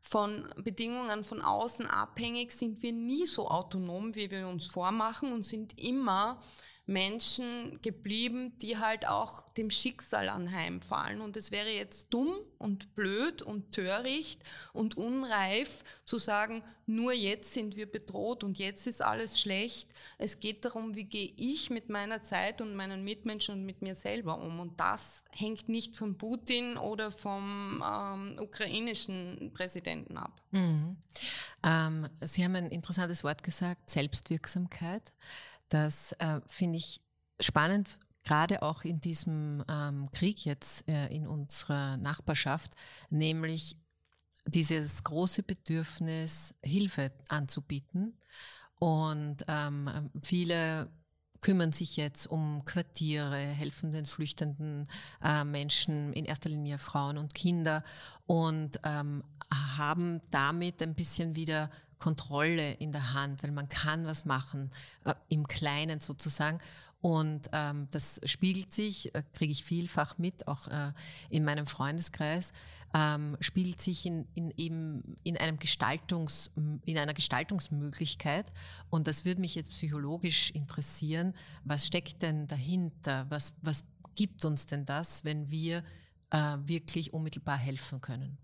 von 0.00 0.48
Bedingungen 0.62 1.24
von 1.24 1.42
außen 1.42 1.86
abhängig, 1.86 2.52
sind 2.52 2.82
wir 2.82 2.92
nie 2.92 3.26
so 3.26 3.48
autonom, 3.48 4.14
wie 4.14 4.30
wir 4.30 4.46
uns 4.46 4.66
vormachen 4.66 5.32
und 5.32 5.44
sind 5.44 5.78
immer 5.78 6.40
Menschen 6.88 7.78
geblieben, 7.82 8.56
die 8.62 8.78
halt 8.78 9.06
auch 9.06 9.52
dem 9.52 9.70
Schicksal 9.70 10.28
anheimfallen. 10.30 11.20
Und 11.20 11.36
es 11.36 11.52
wäre 11.52 11.68
jetzt 11.68 12.06
dumm 12.10 12.34
und 12.56 12.94
blöd 12.94 13.42
und 13.42 13.72
töricht 13.72 14.42
und 14.72 14.96
unreif 14.96 15.84
zu 16.04 16.16
sagen, 16.16 16.62
nur 16.86 17.12
jetzt 17.12 17.52
sind 17.52 17.76
wir 17.76 17.90
bedroht 17.90 18.42
und 18.42 18.58
jetzt 18.58 18.86
ist 18.86 19.02
alles 19.02 19.38
schlecht. 19.38 19.90
Es 20.16 20.40
geht 20.40 20.64
darum, 20.64 20.94
wie 20.94 21.04
gehe 21.04 21.34
ich 21.36 21.68
mit 21.68 21.90
meiner 21.90 22.22
Zeit 22.22 22.62
und 22.62 22.74
meinen 22.74 23.04
Mitmenschen 23.04 23.56
und 23.56 23.66
mit 23.66 23.82
mir 23.82 23.94
selber 23.94 24.38
um. 24.38 24.58
Und 24.58 24.80
das 24.80 25.22
hängt 25.30 25.68
nicht 25.68 25.94
von 25.94 26.16
Putin 26.16 26.78
oder 26.78 27.10
vom 27.10 27.84
ähm, 27.86 28.38
ukrainischen 28.40 29.50
Präsidenten 29.52 30.16
ab. 30.16 30.40
Mhm. 30.52 30.96
Ähm, 31.62 32.08
Sie 32.22 32.42
haben 32.42 32.54
ein 32.54 32.70
interessantes 32.70 33.22
Wort 33.24 33.42
gesagt, 33.42 33.90
Selbstwirksamkeit. 33.90 35.12
Das 35.68 36.12
äh, 36.12 36.40
finde 36.46 36.78
ich 36.78 37.00
spannend, 37.40 37.98
gerade 38.24 38.62
auch 38.62 38.84
in 38.84 39.00
diesem 39.00 39.64
ähm, 39.68 40.10
Krieg 40.12 40.44
jetzt 40.44 40.88
äh, 40.88 41.08
in 41.08 41.26
unserer 41.26 41.96
Nachbarschaft, 41.96 42.74
nämlich 43.10 43.76
dieses 44.46 45.04
große 45.04 45.42
Bedürfnis, 45.42 46.54
Hilfe 46.62 47.12
anzubieten. 47.28 48.18
Und 48.78 49.44
ähm, 49.48 50.10
viele 50.22 50.90
kümmern 51.40 51.72
sich 51.72 51.96
jetzt 51.96 52.26
um 52.26 52.64
Quartiere, 52.64 53.36
helfen 53.36 53.92
den 53.92 54.06
flüchtenden 54.06 54.88
äh, 55.22 55.44
Menschen, 55.44 56.12
in 56.12 56.24
erster 56.24 56.48
Linie 56.48 56.78
Frauen 56.78 57.18
und 57.18 57.34
Kinder 57.34 57.82
und 58.26 58.80
ähm, 58.84 59.22
haben 59.50 60.20
damit 60.30 60.82
ein 60.82 60.94
bisschen 60.94 61.36
wieder 61.36 61.70
Kontrolle 61.98 62.72
in 62.74 62.92
der 62.92 63.12
Hand, 63.14 63.42
weil 63.42 63.52
man 63.52 63.68
kann 63.68 64.06
was 64.06 64.24
machen, 64.24 64.70
äh, 65.04 65.14
im 65.28 65.46
Kleinen 65.46 66.00
sozusagen. 66.00 66.60
Und 67.00 67.48
ähm, 67.52 67.86
das 67.92 68.20
spiegelt 68.24 68.72
sich, 68.72 69.14
äh, 69.14 69.22
kriege 69.32 69.52
ich 69.52 69.62
vielfach 69.62 70.18
mit, 70.18 70.48
auch 70.48 70.66
äh, 70.66 70.92
in 71.30 71.44
meinem 71.44 71.66
Freundeskreis, 71.66 72.52
ähm, 72.92 73.36
spiegelt 73.40 73.80
sich 73.80 74.04
in, 74.04 74.26
in, 74.34 74.50
eben 74.56 75.14
in, 75.22 75.36
einem 75.36 75.58
Gestaltungs, 75.58 76.50
in 76.56 76.98
einer 76.98 77.14
Gestaltungsmöglichkeit. 77.14 78.52
Und 78.90 79.06
das 79.06 79.24
würde 79.24 79.40
mich 79.40 79.54
jetzt 79.54 79.70
psychologisch 79.70 80.50
interessieren. 80.50 81.34
Was 81.64 81.86
steckt 81.86 82.22
denn 82.22 82.48
dahinter? 82.48 83.26
Was, 83.28 83.54
was 83.62 83.84
gibt 84.16 84.44
uns 84.44 84.66
denn 84.66 84.84
das, 84.84 85.24
wenn 85.24 85.50
wir 85.50 85.84
äh, 86.30 86.56
wirklich 86.64 87.12
unmittelbar 87.12 87.58
helfen 87.58 88.00
können? 88.00 88.38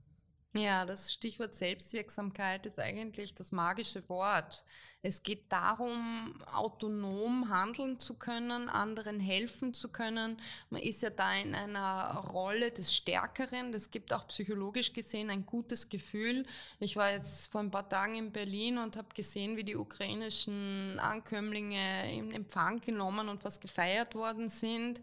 Ja, 0.56 0.86
das 0.86 1.12
Stichwort 1.12 1.52
Selbstwirksamkeit 1.52 2.64
ist 2.66 2.78
eigentlich 2.78 3.34
das 3.34 3.50
magische 3.50 4.08
Wort. 4.08 4.64
Es 5.02 5.24
geht 5.24 5.50
darum, 5.50 6.40
autonom 6.46 7.48
handeln 7.48 7.98
zu 7.98 8.14
können, 8.14 8.68
anderen 8.68 9.18
helfen 9.18 9.74
zu 9.74 9.90
können. 9.90 10.40
Man 10.70 10.80
ist 10.80 11.02
ja 11.02 11.10
da 11.10 11.34
in 11.34 11.56
einer 11.56 12.18
Rolle 12.30 12.70
des 12.70 12.94
Stärkeren. 12.94 13.72
Das 13.72 13.90
gibt 13.90 14.12
auch 14.12 14.28
psychologisch 14.28 14.92
gesehen 14.92 15.28
ein 15.28 15.44
gutes 15.44 15.88
Gefühl. 15.88 16.46
Ich 16.78 16.94
war 16.94 17.10
jetzt 17.10 17.50
vor 17.50 17.60
ein 17.60 17.72
paar 17.72 17.88
Tagen 17.88 18.14
in 18.14 18.30
Berlin 18.30 18.78
und 18.78 18.96
habe 18.96 19.08
gesehen, 19.12 19.56
wie 19.56 19.64
die 19.64 19.76
ukrainischen 19.76 21.00
Ankömmlinge 21.00 22.12
in 22.12 22.30
Empfang 22.30 22.80
genommen 22.80 23.28
und 23.28 23.42
was 23.42 23.58
gefeiert 23.58 24.14
worden 24.14 24.48
sind. 24.48 25.00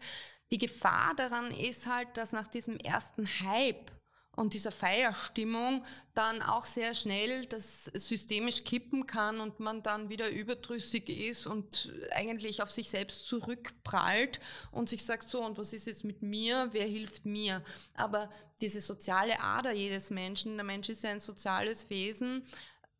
Die 0.50 0.58
Gefahr 0.58 1.14
daran 1.14 1.50
ist 1.50 1.86
halt, 1.86 2.16
dass 2.16 2.32
nach 2.32 2.46
diesem 2.46 2.78
ersten 2.78 3.26
Hype 3.26 3.92
und 4.34 4.54
dieser 4.54 4.72
Feierstimmung 4.72 5.84
dann 6.14 6.40
auch 6.40 6.64
sehr 6.64 6.94
schnell 6.94 7.44
das 7.46 7.84
systemisch 7.84 8.64
kippen 8.64 9.06
kann 9.06 9.40
und 9.40 9.60
man 9.60 9.82
dann 9.82 10.08
wieder 10.08 10.30
überdrüssig 10.30 11.08
ist 11.08 11.46
und 11.46 11.92
eigentlich 12.12 12.62
auf 12.62 12.70
sich 12.70 12.88
selbst 12.88 13.26
zurückprallt 13.26 14.40
und 14.70 14.88
sich 14.88 15.04
sagt, 15.04 15.28
so, 15.28 15.44
und 15.44 15.58
was 15.58 15.72
ist 15.72 15.86
jetzt 15.86 16.04
mit 16.04 16.22
mir? 16.22 16.68
Wer 16.72 16.86
hilft 16.86 17.26
mir? 17.26 17.62
Aber 17.94 18.30
diese 18.60 18.80
soziale 18.80 19.38
Ader 19.40 19.72
jedes 19.72 20.10
Menschen, 20.10 20.56
der 20.56 20.64
Mensch 20.64 20.88
ist 20.88 21.02
ja 21.02 21.10
ein 21.10 21.20
soziales 21.20 21.90
Wesen, 21.90 22.46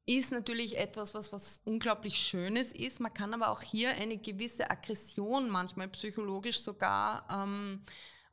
ist 0.04 0.32
natürlich 0.32 0.76
etwas, 0.78 1.14
was, 1.14 1.32
was 1.32 1.60
unglaublich 1.64 2.16
Schönes 2.16 2.72
ist. 2.72 3.00
Man 3.00 3.14
kann 3.14 3.32
aber 3.34 3.50
auch 3.50 3.62
hier 3.62 3.90
eine 3.90 4.18
gewisse 4.18 4.70
Aggression 4.70 5.48
manchmal 5.48 5.88
psychologisch 5.88 6.60
sogar 6.60 7.24
ähm, 7.30 7.80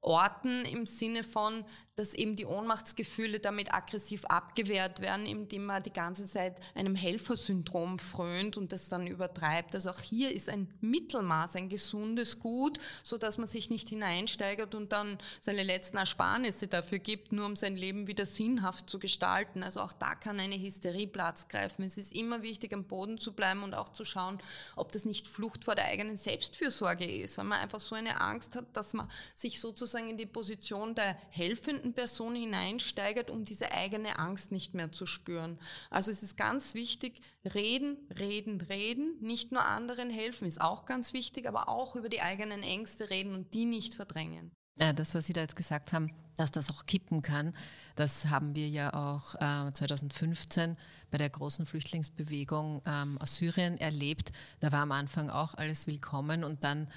orten 0.01 0.63
im 0.65 0.85
Sinne 0.85 1.23
von, 1.23 1.65
dass 1.95 2.13
eben 2.13 2.37
die 2.37 2.45
Ohnmachtsgefühle 2.45 3.41
damit 3.41 3.73
aggressiv 3.73 4.23
abgewehrt 4.25 5.01
werden, 5.01 5.25
indem 5.25 5.65
man 5.65 5.83
die 5.83 5.91
ganze 5.91 6.27
Zeit 6.27 6.57
einem 6.73 6.95
Helfersyndrom 6.95 7.99
frönt 7.99 8.55
und 8.55 8.71
das 8.71 8.87
dann 8.87 9.05
übertreibt. 9.05 9.75
Also 9.75 9.89
auch 9.89 9.99
hier 9.99 10.33
ist 10.33 10.47
ein 10.47 10.73
Mittelmaß, 10.79 11.57
ein 11.57 11.67
gesundes 11.67 12.39
Gut, 12.39 12.79
so 13.03 13.17
dass 13.17 13.37
man 13.37 13.49
sich 13.49 13.69
nicht 13.69 13.89
hineinsteigert 13.89 14.73
und 14.75 14.93
dann 14.93 15.17
seine 15.41 15.63
letzten 15.63 15.97
Ersparnisse 15.97 16.69
dafür 16.69 16.99
gibt, 16.99 17.33
nur 17.33 17.45
um 17.45 17.57
sein 17.57 17.75
Leben 17.75 18.07
wieder 18.07 18.25
sinnhaft 18.25 18.89
zu 18.89 18.99
gestalten. 18.99 19.63
Also 19.63 19.81
auch 19.81 19.91
da 19.91 20.15
kann 20.15 20.39
eine 20.39 20.55
Hysterie 20.55 21.07
Platz 21.07 21.49
greifen. 21.49 21.83
Es 21.83 21.97
ist 21.97 22.15
immer 22.15 22.41
wichtig, 22.41 22.73
am 22.73 22.85
Boden 22.85 23.17
zu 23.17 23.33
bleiben 23.33 23.63
und 23.63 23.73
auch 23.73 23.89
zu 23.89 24.05
schauen, 24.05 24.39
ob 24.77 24.93
das 24.93 25.03
nicht 25.03 25.27
Flucht 25.27 25.65
vor 25.65 25.75
der 25.75 25.85
eigenen 25.85 26.15
Selbstfürsorge 26.15 27.05
ist, 27.05 27.37
weil 27.37 27.45
man 27.45 27.59
einfach 27.59 27.81
so 27.81 27.95
eine 27.95 28.21
Angst 28.21 28.55
hat, 28.55 28.65
dass 28.77 28.93
man 28.93 29.09
sich 29.35 29.59
sozusagen 29.59 29.88
in 29.97 30.17
die 30.17 30.25
Position 30.25 30.93
der 30.93 31.17
helfenden 31.31 31.93
Person 31.93 32.35
hineinsteigert, 32.35 33.29
um 33.29 33.45
diese 33.45 33.71
eigene 33.71 34.19
Angst 34.19 34.51
nicht 34.51 34.73
mehr 34.73 34.91
zu 34.91 35.05
spüren. 35.05 35.59
Also 35.89 36.11
es 36.11 36.21
ist 36.21 36.37
ganz 36.37 36.75
wichtig, 36.75 37.21
reden, 37.43 37.97
reden, 38.17 38.61
reden, 38.61 39.17
nicht 39.21 39.51
nur 39.51 39.63
anderen 39.65 40.09
helfen, 40.09 40.47
ist 40.47 40.61
auch 40.61 40.85
ganz 40.85 41.13
wichtig, 41.13 41.47
aber 41.47 41.69
auch 41.69 41.95
über 41.95 42.09
die 42.09 42.21
eigenen 42.21 42.63
Ängste 42.63 43.09
reden 43.09 43.33
und 43.33 43.53
die 43.53 43.65
nicht 43.65 43.95
verdrängen. 43.95 44.51
Ja, 44.79 44.93
das, 44.93 45.13
was 45.13 45.25
Sie 45.25 45.33
da 45.33 45.41
jetzt 45.41 45.57
gesagt 45.57 45.91
haben, 45.91 46.09
dass 46.37 46.51
das 46.51 46.69
auch 46.69 46.85
kippen 46.85 47.21
kann, 47.21 47.53
das 47.95 48.27
haben 48.27 48.55
wir 48.55 48.69
ja 48.69 48.93
auch 48.93 49.35
äh, 49.35 49.73
2015 49.73 50.77
bei 51.11 51.17
der 51.17 51.29
großen 51.29 51.65
Flüchtlingsbewegung 51.65 52.81
ähm, 52.85 53.17
aus 53.17 53.35
Syrien 53.35 53.77
erlebt. 53.77 54.31
Da 54.61 54.71
war 54.71 54.83
am 54.83 54.93
Anfang 54.93 55.29
auch 55.29 55.53
alles 55.55 55.85
willkommen 55.85 56.45
und 56.45 56.63
dann 56.63 56.87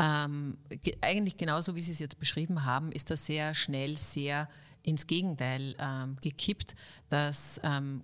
ähm, 0.00 0.58
eigentlich 1.00 1.36
genauso, 1.36 1.76
wie 1.76 1.80
Sie 1.80 1.92
es 1.92 2.00
jetzt 2.00 2.18
beschrieben 2.18 2.64
haben, 2.64 2.90
ist 2.90 3.10
das 3.10 3.24
sehr 3.24 3.54
schnell 3.54 3.96
sehr 3.96 4.48
ins 4.82 5.06
Gegenteil 5.06 5.76
ähm, 5.78 6.16
gekippt. 6.20 6.74
Das 7.08 7.60
ähm, 7.62 8.02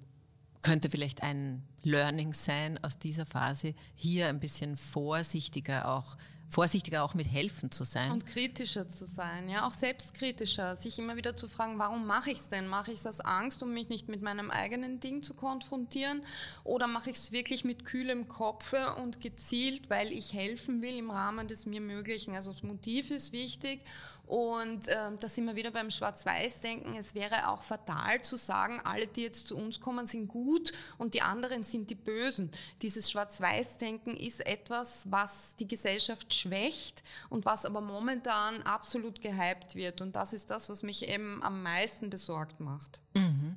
könnte 0.62 0.90
vielleicht 0.90 1.24
ein 1.24 1.64
Learning 1.82 2.32
sein 2.32 2.82
aus 2.82 2.98
dieser 2.98 3.26
Phase, 3.26 3.74
hier 3.94 4.28
ein 4.28 4.40
bisschen 4.40 4.76
vorsichtiger 4.76 5.88
auch 5.88 6.16
vorsichtiger 6.50 7.04
auch 7.04 7.14
mit 7.14 7.26
helfen 7.26 7.70
zu 7.70 7.84
sein. 7.84 8.10
Und 8.10 8.26
kritischer 8.26 8.88
zu 8.88 9.06
sein, 9.06 9.48
ja, 9.48 9.66
auch 9.66 9.72
selbstkritischer, 9.72 10.76
sich 10.76 10.98
immer 10.98 11.16
wieder 11.16 11.36
zu 11.36 11.48
fragen, 11.48 11.78
warum 11.78 12.06
mache 12.06 12.30
ich 12.30 12.38
es 12.38 12.48
denn? 12.48 12.68
Mache 12.68 12.92
ich 12.92 12.98
es 12.98 13.06
aus 13.06 13.20
Angst, 13.20 13.62
um 13.62 13.72
mich 13.72 13.88
nicht 13.88 14.08
mit 14.08 14.22
meinem 14.22 14.50
eigenen 14.50 15.00
Ding 15.00 15.22
zu 15.22 15.34
konfrontieren? 15.34 16.22
Oder 16.62 16.86
mache 16.86 17.10
ich 17.10 17.16
es 17.16 17.32
wirklich 17.32 17.64
mit 17.64 17.84
kühlem 17.84 18.28
Kopfe 18.28 18.94
und 18.96 19.20
gezielt, 19.20 19.90
weil 19.90 20.12
ich 20.12 20.32
helfen 20.32 20.82
will 20.82 20.96
im 20.96 21.10
Rahmen 21.10 21.48
des 21.48 21.66
mir 21.66 21.80
Möglichen? 21.80 22.34
Also 22.34 22.52
das 22.52 22.62
Motiv 22.62 23.10
ist 23.10 23.32
wichtig 23.32 23.80
und 24.26 24.88
äh, 24.88 25.28
sind 25.28 25.44
wir 25.44 25.54
wieder 25.54 25.70
beim 25.70 25.90
Schwarz-Weiß-Denken. 25.90 26.94
Es 26.94 27.14
wäre 27.14 27.48
auch 27.48 27.62
fatal 27.62 28.22
zu 28.22 28.36
sagen, 28.36 28.80
alle, 28.84 29.06
die 29.06 29.22
jetzt 29.22 29.48
zu 29.48 29.56
uns 29.56 29.80
kommen, 29.80 30.06
sind 30.06 30.28
gut 30.28 30.72
und 30.98 31.14
die 31.14 31.22
anderen 31.22 31.62
sind 31.62 31.90
die 31.90 31.94
Bösen. 31.94 32.50
Dieses 32.80 33.10
Schwarz-Weiß-Denken 33.10 34.16
ist 34.16 34.46
etwas, 34.46 35.02
was 35.06 35.30
die 35.58 35.68
Gesellschaft 35.68 36.33
schwächt 36.34 37.02
und 37.28 37.44
was 37.44 37.64
aber 37.64 37.80
momentan 37.80 38.62
absolut 38.62 39.20
gehypt 39.20 39.74
wird. 39.74 40.00
Und 40.00 40.16
das 40.16 40.32
ist 40.32 40.50
das, 40.50 40.68
was 40.68 40.82
mich 40.82 41.08
eben 41.08 41.42
am 41.42 41.62
meisten 41.62 42.10
besorgt 42.10 42.60
macht. 42.60 43.00
Mhm. 43.14 43.56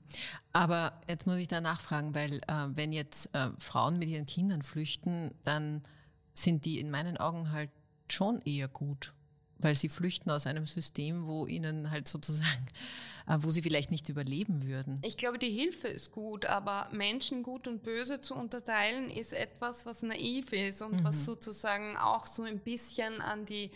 Aber 0.53 0.93
jetzt 1.09 1.27
muss 1.27 1.37
ich 1.37 1.47
da 1.47 1.61
nachfragen, 1.61 2.15
weil 2.15 2.35
äh, 2.47 2.67
wenn 2.69 2.91
jetzt 2.91 3.33
äh, 3.33 3.49
Frauen 3.59 3.99
mit 3.99 4.09
ihren 4.09 4.25
Kindern 4.25 4.61
flüchten, 4.61 5.31
dann 5.43 5.83
sind 6.33 6.65
die 6.65 6.79
in 6.79 6.91
meinen 6.91 7.17
Augen 7.17 7.51
halt 7.51 7.71
schon 8.09 8.41
eher 8.41 8.67
gut 8.67 9.13
weil 9.59 9.75
sie 9.75 9.89
flüchten 9.89 10.29
aus 10.29 10.47
einem 10.47 10.65
System, 10.65 11.25
wo 11.25 11.47
ihnen 11.47 11.91
halt 11.91 12.07
sozusagen, 12.07 12.65
äh, 13.27 13.37
wo 13.39 13.49
sie 13.49 13.61
vielleicht 13.61 13.91
nicht 13.91 14.09
überleben 14.09 14.65
würden. 14.67 14.99
Ich 15.03 15.17
glaube, 15.17 15.39
die 15.39 15.51
Hilfe 15.51 15.87
ist 15.87 16.11
gut, 16.11 16.45
aber 16.45 16.89
Menschen 16.91 17.43
gut 17.43 17.67
und 17.67 17.83
böse 17.83 18.21
zu 18.21 18.35
unterteilen 18.35 19.09
ist 19.09 19.33
etwas, 19.33 19.85
was 19.85 20.03
naiv 20.03 20.51
ist 20.53 20.81
und 20.81 20.99
mhm. 20.99 21.03
was 21.03 21.25
sozusagen 21.25 21.97
auch 21.97 22.27
so 22.27 22.43
ein 22.43 22.59
bisschen 22.59 23.21
an 23.21 23.45
die 23.45 23.71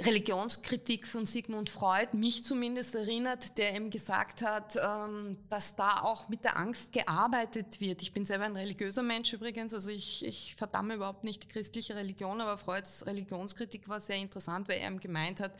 Religionskritik 0.00 1.06
von 1.06 1.26
Sigmund 1.26 1.68
Freud 1.68 2.08
mich 2.16 2.42
zumindest 2.42 2.94
erinnert, 2.94 3.58
der 3.58 3.74
eben 3.74 3.90
gesagt 3.90 4.40
hat, 4.40 4.76
ähm, 4.76 5.36
dass 5.50 5.76
da 5.76 6.00
auch 6.00 6.30
mit 6.30 6.42
der 6.42 6.56
Angst 6.56 6.92
gearbeitet 6.92 7.80
wird. 7.80 8.00
Ich 8.00 8.14
bin 8.14 8.24
selber 8.24 8.44
ein 8.44 8.56
religiöser 8.56 9.02
Mensch 9.02 9.34
übrigens, 9.34 9.74
also 9.74 9.90
ich, 9.90 10.24
ich 10.24 10.54
verdamme 10.56 10.94
überhaupt 10.94 11.24
nicht 11.24 11.42
die 11.44 11.48
christliche 11.48 11.96
Religion, 11.96 12.40
aber 12.40 12.56
Freuds 12.56 13.04
Religionskritik 13.04 13.90
war 13.90 14.00
sehr 14.00 14.16
interessant, 14.16 14.68
weil 14.68 14.78
er 14.78 14.86
eben 14.86 15.00
gemeint 15.00 15.38
hat, 15.40 15.52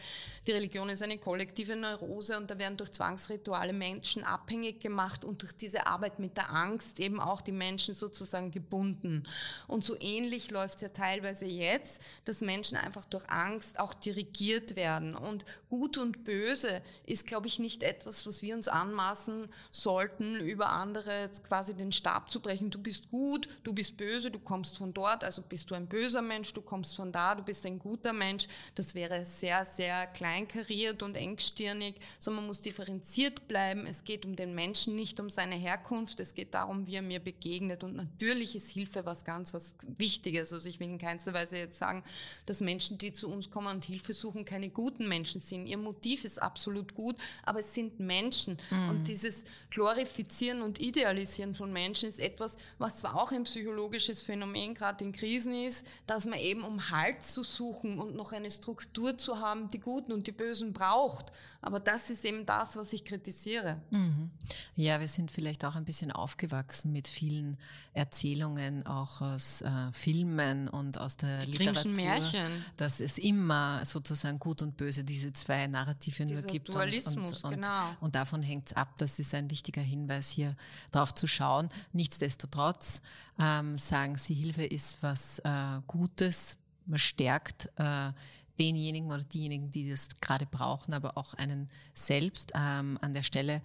die 0.46 0.52
Religion 0.52 0.88
ist 0.88 1.02
eine 1.02 1.18
kollektive 1.18 1.76
Neurose 1.76 2.38
und 2.38 2.50
da 2.50 2.58
werden 2.58 2.78
durch 2.78 2.92
Zwangsrituale 2.92 3.74
Menschen 3.74 4.24
abhängig 4.24 4.80
gemacht 4.80 5.22
und 5.22 5.42
durch 5.42 5.52
diese 5.52 5.86
Arbeit 5.86 6.18
mit 6.18 6.38
der 6.38 6.50
Angst 6.50 6.98
eben 6.98 7.20
auch 7.20 7.42
die 7.42 7.52
Menschen 7.52 7.94
sozusagen 7.94 8.50
gebunden. 8.50 9.24
Und 9.66 9.84
so 9.84 9.96
ähnlich 10.00 10.50
läuft 10.50 10.76
es 10.76 10.80
ja 10.80 10.88
teilweise 10.88 11.44
jetzt, 11.44 12.00
dass 12.24 12.40
Menschen 12.40 12.78
einfach 12.78 13.04
durch 13.04 13.28
Angst 13.28 13.78
auch 13.78 13.92
dirigieren 13.92 14.29
regiert 14.30 14.76
werden. 14.76 15.14
Und 15.14 15.44
Gut 15.68 15.98
und 15.98 16.24
Böse 16.24 16.82
ist, 17.06 17.26
glaube 17.26 17.46
ich, 17.46 17.58
nicht 17.58 17.82
etwas, 17.82 18.26
was 18.26 18.42
wir 18.42 18.54
uns 18.54 18.68
anmaßen 18.68 19.48
sollten, 19.70 20.36
über 20.36 20.70
andere 20.70 21.30
quasi 21.46 21.74
den 21.74 21.92
Stab 21.92 22.30
zu 22.30 22.40
brechen. 22.40 22.70
Du 22.70 22.78
bist 22.78 23.10
gut, 23.10 23.48
du 23.62 23.72
bist 23.72 23.96
böse, 23.96 24.30
du 24.30 24.38
kommst 24.38 24.78
von 24.78 24.92
dort, 24.92 25.24
also 25.24 25.42
bist 25.42 25.70
du 25.70 25.74
ein 25.74 25.86
böser 25.86 26.22
Mensch, 26.22 26.52
du 26.54 26.60
kommst 26.60 26.96
von 26.96 27.12
da, 27.12 27.34
du 27.34 27.42
bist 27.42 27.64
ein 27.66 27.78
guter 27.78 28.12
Mensch. 28.12 28.46
Das 28.74 28.94
wäre 28.94 29.24
sehr, 29.24 29.64
sehr 29.64 30.06
kleinkariert 30.08 31.02
und 31.02 31.16
engstirnig, 31.16 31.96
sondern 32.18 32.42
man 32.42 32.48
muss 32.48 32.60
differenziert 32.60 33.46
bleiben. 33.48 33.86
Es 33.86 34.04
geht 34.04 34.24
um 34.24 34.36
den 34.36 34.54
Menschen, 34.54 34.96
nicht 34.96 35.20
um 35.20 35.30
seine 35.30 35.56
Herkunft. 35.56 36.20
Es 36.20 36.34
geht 36.34 36.54
darum, 36.54 36.86
wie 36.86 36.96
er 36.96 37.02
mir 37.02 37.20
begegnet. 37.20 37.84
Und 37.84 37.96
natürlich 37.96 38.56
ist 38.56 38.70
Hilfe 38.70 39.06
was 39.06 39.24
ganz, 39.24 39.54
was 39.54 39.74
Wichtiges. 39.98 40.52
Also 40.52 40.68
ich 40.68 40.80
will 40.80 40.88
in 40.88 40.98
keinster 40.98 41.32
Weise 41.32 41.56
jetzt 41.56 41.78
sagen, 41.78 42.02
dass 42.46 42.60
Menschen, 42.60 42.98
die 42.98 43.12
zu 43.12 43.28
uns 43.28 43.50
kommen 43.50 43.68
und 43.68 43.84
Hilfe 43.84 44.12
suchen, 44.20 44.44
keine 44.44 44.70
guten 44.70 45.08
Menschen 45.08 45.40
sind. 45.40 45.66
Ihr 45.66 45.78
Motiv 45.78 46.24
ist 46.24 46.40
absolut 46.40 46.94
gut, 46.94 47.16
aber 47.42 47.60
es 47.60 47.74
sind 47.74 47.98
Menschen. 48.00 48.58
Mhm. 48.70 48.88
Und 48.88 49.08
dieses 49.08 49.44
Glorifizieren 49.70 50.62
und 50.62 50.80
Idealisieren 50.80 51.54
von 51.54 51.72
Menschen 51.72 52.08
ist 52.08 52.20
etwas, 52.20 52.56
was 52.78 52.96
zwar 52.96 53.16
auch 53.16 53.32
ein 53.32 53.44
psychologisches 53.44 54.22
Phänomen 54.22 54.74
gerade 54.74 55.04
in 55.04 55.12
Krisen 55.12 55.54
ist, 55.54 55.86
dass 56.06 56.26
man 56.26 56.38
eben 56.38 56.62
um 56.62 56.90
Halt 56.90 57.24
zu 57.24 57.42
suchen 57.42 57.98
und 57.98 58.14
noch 58.14 58.32
eine 58.32 58.50
Struktur 58.50 59.16
zu 59.18 59.38
haben, 59.38 59.70
die 59.70 59.80
Guten 59.80 60.12
und 60.12 60.26
die 60.26 60.32
Bösen 60.32 60.72
braucht. 60.72 61.26
Aber 61.62 61.80
das 61.80 62.10
ist 62.10 62.24
eben 62.24 62.46
das, 62.46 62.76
was 62.76 62.92
ich 62.92 63.04
kritisiere. 63.04 63.80
Mhm. 63.90 64.30
Ja, 64.74 65.00
wir 65.00 65.08
sind 65.08 65.30
vielleicht 65.30 65.64
auch 65.64 65.74
ein 65.74 65.84
bisschen 65.84 66.10
aufgewachsen 66.10 66.92
mit 66.92 67.08
vielen 67.08 67.58
Erzählungen, 67.92 68.86
auch 68.86 69.20
aus 69.20 69.62
äh, 69.62 69.92
Filmen 69.92 70.68
und 70.68 70.98
aus 70.98 71.16
der 71.16 71.40
die 71.40 71.52
Literatur. 71.52 71.92
Märchen. 71.92 72.64
Dass 72.76 73.00
es 73.00 73.18
immer 73.18 73.84
sozusagen 73.84 73.99
sozusagen 74.06 74.38
Gut 74.38 74.62
und 74.62 74.76
Böse, 74.76 75.04
diese 75.04 75.32
zwei 75.32 75.66
Narrative 75.66 76.26
Dieser 76.26 76.42
nur 76.42 76.50
gibt. 76.50 76.68
Dualismus, 76.68 77.44
und, 77.44 77.52
und, 77.52 77.60
genau. 77.60 77.96
und 78.00 78.14
davon 78.14 78.42
hängt 78.42 78.68
es 78.68 78.76
ab. 78.76 78.94
Das 78.98 79.18
ist 79.18 79.34
ein 79.34 79.50
wichtiger 79.50 79.82
Hinweis, 79.82 80.30
hier 80.30 80.56
drauf 80.90 81.14
zu 81.14 81.26
schauen. 81.26 81.68
Nichtsdestotrotz 81.92 83.02
ähm, 83.38 83.76
sagen 83.78 84.16
Sie, 84.16 84.34
Hilfe 84.34 84.64
ist 84.64 85.02
was 85.02 85.38
äh, 85.40 85.80
Gutes, 85.86 86.58
man 86.86 86.98
stärkt 86.98 87.70
äh, 87.76 88.12
denjenigen 88.58 89.10
oder 89.10 89.24
diejenigen, 89.24 89.70
die 89.70 89.88
das 89.88 90.08
gerade 90.20 90.46
brauchen, 90.46 90.92
aber 90.92 91.16
auch 91.16 91.34
einen 91.34 91.68
selbst 91.94 92.52
ähm, 92.54 92.98
an 93.00 93.14
der 93.14 93.22
Stelle 93.22 93.62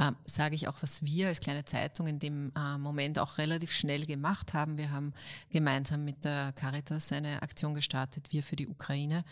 ähm, 0.00 0.16
sage 0.24 0.54
ich 0.56 0.66
auch, 0.66 0.76
was 0.80 1.04
wir 1.04 1.28
als 1.28 1.40
kleine 1.40 1.64
Zeitung 1.64 2.06
in 2.06 2.18
dem 2.18 2.52
äh, 2.56 2.78
Moment 2.78 3.18
auch 3.18 3.38
relativ 3.38 3.72
schnell 3.72 4.06
gemacht 4.06 4.52
haben. 4.52 4.76
Wir 4.76 4.90
haben 4.90 5.12
gemeinsam 5.50 6.04
mit 6.04 6.24
der 6.24 6.52
Caritas 6.52 7.12
eine 7.12 7.42
Aktion 7.42 7.74
gestartet, 7.74 8.32
wir 8.32 8.42
für 8.42 8.56
die 8.56 8.66
Ukraine 8.66 9.24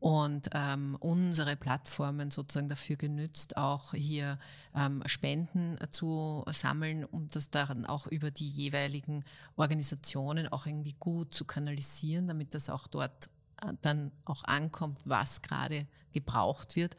und 0.00 0.50
ähm, 0.54 0.96
unsere 1.00 1.56
Plattformen 1.56 2.30
sozusagen 2.30 2.68
dafür 2.68 2.96
genützt, 2.96 3.56
auch 3.56 3.94
hier 3.94 4.38
ähm, 4.74 5.02
Spenden 5.06 5.76
zu 5.90 6.44
sammeln, 6.52 7.04
um 7.04 7.28
das 7.28 7.50
dann 7.50 7.86
auch 7.86 8.06
über 8.06 8.30
die 8.30 8.48
jeweiligen 8.48 9.24
Organisationen 9.56 10.48
auch 10.48 10.66
irgendwie 10.66 10.94
gut 10.98 11.34
zu 11.34 11.44
kanalisieren, 11.44 12.28
damit 12.28 12.54
das 12.54 12.70
auch 12.70 12.86
dort 12.86 13.28
äh, 13.62 13.72
dann 13.82 14.12
auch 14.24 14.44
ankommt, 14.44 15.00
was 15.04 15.42
gerade 15.42 15.86
gebraucht 16.12 16.76
wird. 16.76 16.96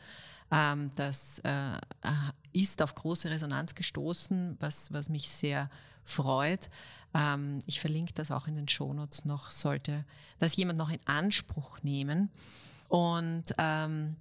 Ähm, 0.52 0.92
das 0.96 1.40
äh, 1.40 1.80
ist 2.54 2.82
auf 2.82 2.96
große 2.96 3.30
Resonanz 3.30 3.76
gestoßen, 3.76 4.58
was, 4.60 4.92
was 4.92 5.10
mich 5.10 5.30
sehr 5.30 5.70
freut. 6.04 6.70
Ähm, 7.14 7.60
ich 7.68 7.80
verlinke 7.80 8.14
das 8.14 8.32
auch 8.32 8.48
in 8.48 8.56
den 8.56 8.68
Shownotes 8.68 9.26
noch, 9.26 9.52
sollte 9.52 10.06
das 10.40 10.56
jemand 10.56 10.80
noch 10.80 10.90
in 10.90 11.00
Anspruch 11.06 11.84
nehmen. 11.84 12.30
Und 12.88 13.46
ähm, 13.58 14.16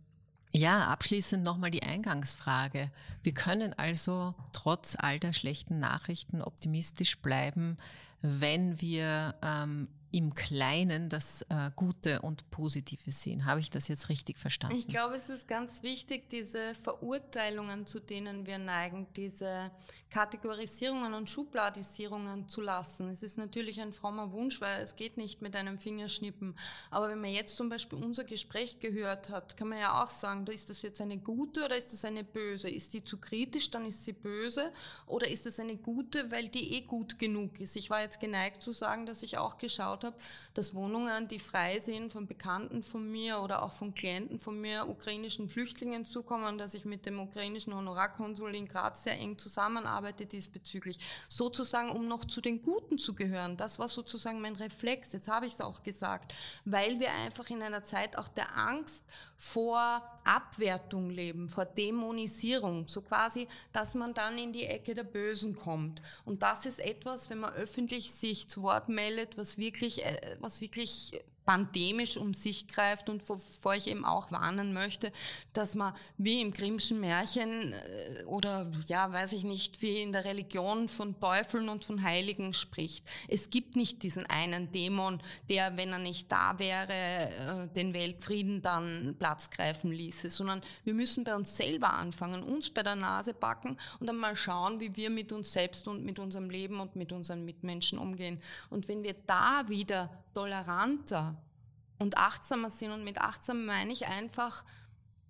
Ja, 0.53 0.87
abschließend 0.89 1.45
nochmal 1.45 1.71
die 1.71 1.83
Eingangsfrage. 1.83 2.91
Wir 3.23 3.35
können 3.35 3.75
also 3.75 4.35
trotz 4.53 4.97
all 4.99 5.19
der 5.19 5.35
schlechten 5.35 5.79
Nachrichten 5.79 6.41
optimistisch 6.43 7.19
bleiben, 7.19 7.77
wenn 8.23 8.81
wir 8.81 9.35
ähm, 9.43 9.89
im 10.11 10.35
Kleinen 10.35 11.09
das 11.09 11.43
äh, 11.49 11.71
Gute 11.77 12.23
und 12.23 12.51
Positive 12.51 13.11
sehen. 13.11 13.45
Habe 13.45 13.61
ich 13.61 13.71
das 13.71 13.89
jetzt 13.89 14.09
richtig 14.09 14.39
verstanden? 14.39 14.77
Ich 14.77 14.89
glaube, 14.89 15.17
es 15.17 15.29
ist 15.29 15.49
ganz 15.49 15.83
wichtig, 15.83 16.31
diese 16.31 16.75
Verurteilungen, 16.75 17.87
zu 17.87 18.01
denen 18.01 18.47
wir 18.47 18.59
neigen, 18.59 19.07
diese 19.17 19.71
Kategorisierungen 20.11 21.13
und 21.13 21.29
Schubladisierungen 21.29 22.49
zu 22.49 22.63
lassen. 22.63 23.11
Es 23.11 23.23
ist 23.23 23.37
natürlich 23.37 23.81
ein 23.81 23.93
frommer 23.93 24.33
Wunsch, 24.33 24.61
weil 24.61 24.83
es 24.83 24.97
geht 24.97 25.19
nicht 25.19 25.43
mit 25.43 25.55
einem 25.55 25.79
Fingerschnippen. 25.79 26.57
Aber 26.91 27.11
wenn 27.11 27.21
man 27.21 27.31
jetzt 27.31 27.57
zum 27.57 27.69
Beispiel 27.69 28.03
unser 28.03 28.25
Gespräch 28.25 28.81
gehört 28.81 29.29
hat, 29.29 29.57
kann 29.57 29.69
man 29.69 29.79
ja 29.79 30.03
auch 30.03 30.09
sagen, 30.09 30.47
ist 30.47 30.71
das 30.71 30.83
jetzt 30.83 31.01
eine 31.01 31.19
gute 31.19 31.67
oder 31.67 31.77
ist 31.77 31.93
das 31.93 32.05
eine 32.05 32.25
böse? 32.25 32.71
Ist 32.71 32.95
die 32.95 33.05
zu 33.05 33.19
kritisch, 33.19 33.71
dann 33.71 33.85
ist 33.85 34.05
sie 34.05 34.15
böse. 34.15 34.73
Oder 35.07 35.29
ist 35.29 35.45
das 35.45 35.61
eine 35.61 35.77
gute, 35.77 36.31
weil 36.31 36.49
die 36.49 36.75
eh 36.75 36.81
gut 36.81 37.19
genug 37.19 37.61
ist? 37.61 37.77
Ich 37.77 37.91
war 37.91 38.01
jetzt 38.01 38.21
geneigt 38.21 38.63
zu 38.63 38.73
sagen, 38.73 39.05
dass 39.05 39.23
ich 39.23 39.37
auch 39.37 39.59
geschaut 39.59 39.98
geschaut 39.99 40.05
habe, 40.05 40.17
dass 40.55 40.75
Wohnungen, 40.75 41.29
die 41.29 41.39
frei 41.39 41.79
sind 41.81 42.13
von 42.13 42.27
Bekannten 42.27 42.83
von 42.83 43.11
mir 43.11 43.41
oder 43.41 43.63
auch 43.63 43.73
von 43.73 43.95
Klienten 43.95 44.39
von 44.39 44.61
mir, 44.61 44.89
ukrainischen 44.89 45.49
Flüchtlingen 45.49 46.05
zukommen, 46.05 46.59
dass 46.59 46.75
ich 46.75 46.85
mit 46.85 47.07
dem 47.07 47.21
ukrainischen 47.21 47.75
Honorarkonsul 47.75 48.55
in 48.55 48.69
Graz 48.69 49.05
sehr 49.05 49.19
eng 49.19 49.39
zusammenarbeite 49.39 50.27
diesbezüglich. 50.27 50.99
Sozusagen, 51.29 51.91
um 51.91 52.09
noch 52.09 52.25
zu 52.25 52.41
den 52.41 52.63
Guten 52.63 52.99
zu 52.99 53.15
gehören. 53.15 53.57
Das 53.57 53.79
war 53.79 53.89
sozusagen 53.89 54.41
mein 54.41 54.57
Reflex. 54.57 55.13
Jetzt 55.13 55.29
habe 55.29 55.47
ich 55.47 55.55
es 55.55 55.61
auch 55.61 55.83
gesagt, 55.83 56.35
weil 56.65 57.01
wir 57.01 57.13
einfach 57.13 57.49
in 57.51 57.63
einer 57.63 57.85
Zeit 57.85 58.17
auch 58.17 58.29
der 58.29 58.57
Angst 58.57 59.05
vor 59.37 60.03
Abwertung 60.29 61.11
leben, 61.11 61.49
vor 61.49 61.65
Dämonisierung, 61.65 62.87
so 62.87 63.01
quasi, 63.01 63.49
dass 63.73 63.95
man 63.95 64.13
dann 64.13 64.37
in 64.37 64.53
die 64.53 64.67
Ecke 64.67 64.95
der 64.95 65.05
Bösen 65.05 65.57
kommt. 65.57 66.03
Und 66.25 66.43
das 66.43 66.67
ist 66.67 66.81
etwas, 66.81 67.31
wenn 67.31 67.39
man 67.39 67.55
öffentlich 67.55 68.13
sich 68.13 68.49
zu 68.49 68.63
Wort 68.63 68.89
meldet, 68.89 69.39
was 69.39 69.57
wirklich, 69.57 70.05
äh, 70.05 70.37
was 70.41 70.61
wirklich 70.61 71.13
pandemisch 71.49 72.19
um 72.19 72.35
sich 72.35 72.69
greift 72.69 73.09
und 73.09 73.27
wovor 73.27 73.75
ich 73.75 73.89
eben 73.89 74.05
auch 74.05 74.31
warnen 74.31 74.75
möchte, 74.75 75.11
dass 75.55 75.75
man 75.75 75.95
wie 76.19 76.43
im 76.43 76.53
Grimmschen 76.53 77.01
Märchen 77.01 77.73
äh, 77.73 78.25
oder 78.27 78.71
ja, 78.87 79.11
weiß 79.11 79.33
ich 79.33 79.45
nicht, 79.45 79.81
wie 79.81 80.03
in 80.03 80.13
der 80.13 80.27
Religion 80.27 80.89
von 80.89 81.19
Teufeln 81.19 81.71
und 81.71 81.87
von 81.87 82.03
Heiligen 82.03 82.53
spricht. 82.53 83.03
Es 83.29 83.49
gibt 83.49 83.77
nicht 83.77 84.03
diesen 84.03 84.27
einen 84.27 84.73
Dämon, 84.73 85.23
der, 85.49 85.75
wenn 85.79 85.91
er 85.91 85.99
nicht 85.99 86.31
da 86.31 86.59
wäre, 86.59 86.93
äh, 86.93 87.69
den 87.75 87.95
Weltfrieden 87.95 88.61
dann 88.61 89.17
Platz 89.19 89.49
greifen 89.49 89.91
ließe, 89.91 90.29
sondern 90.29 90.61
wir 90.85 90.93
müssen 90.93 91.25
bei 91.25 91.35
uns 91.35 91.57
selber 91.57 91.95
anfangen, 91.95 92.43
uns 92.43 92.69
bei 92.69 92.83
der 92.83 92.97
Nase 92.97 93.33
packen 93.33 93.79
und 94.01 94.07
dann 94.07 94.19
mal 94.19 94.37
schauen, 94.37 94.81
wie 94.81 94.95
wir 94.97 95.09
mit 95.09 95.33
uns 95.33 95.51
selbst 95.51 95.89
und 95.89 96.05
mit 96.05 96.19
unserem 96.19 96.51
Leben 96.51 96.79
und 96.79 96.95
mit 96.95 97.11
unseren 97.11 97.47
Mitmenschen 97.47 97.99
umgehen. 97.99 98.39
Und 98.69 98.87
wenn 98.89 99.03
wir 99.03 99.15
da 99.27 99.67
wieder 99.69 100.11
toleranter 100.39 101.35
und 101.99 102.17
achtsamer 102.17 102.71
sind. 102.71 102.93
Und 102.93 103.03
mit 103.03 103.19
achtsam 103.19 103.67
meine 103.67 103.93
ich 103.93 104.07
einfach 104.07 104.65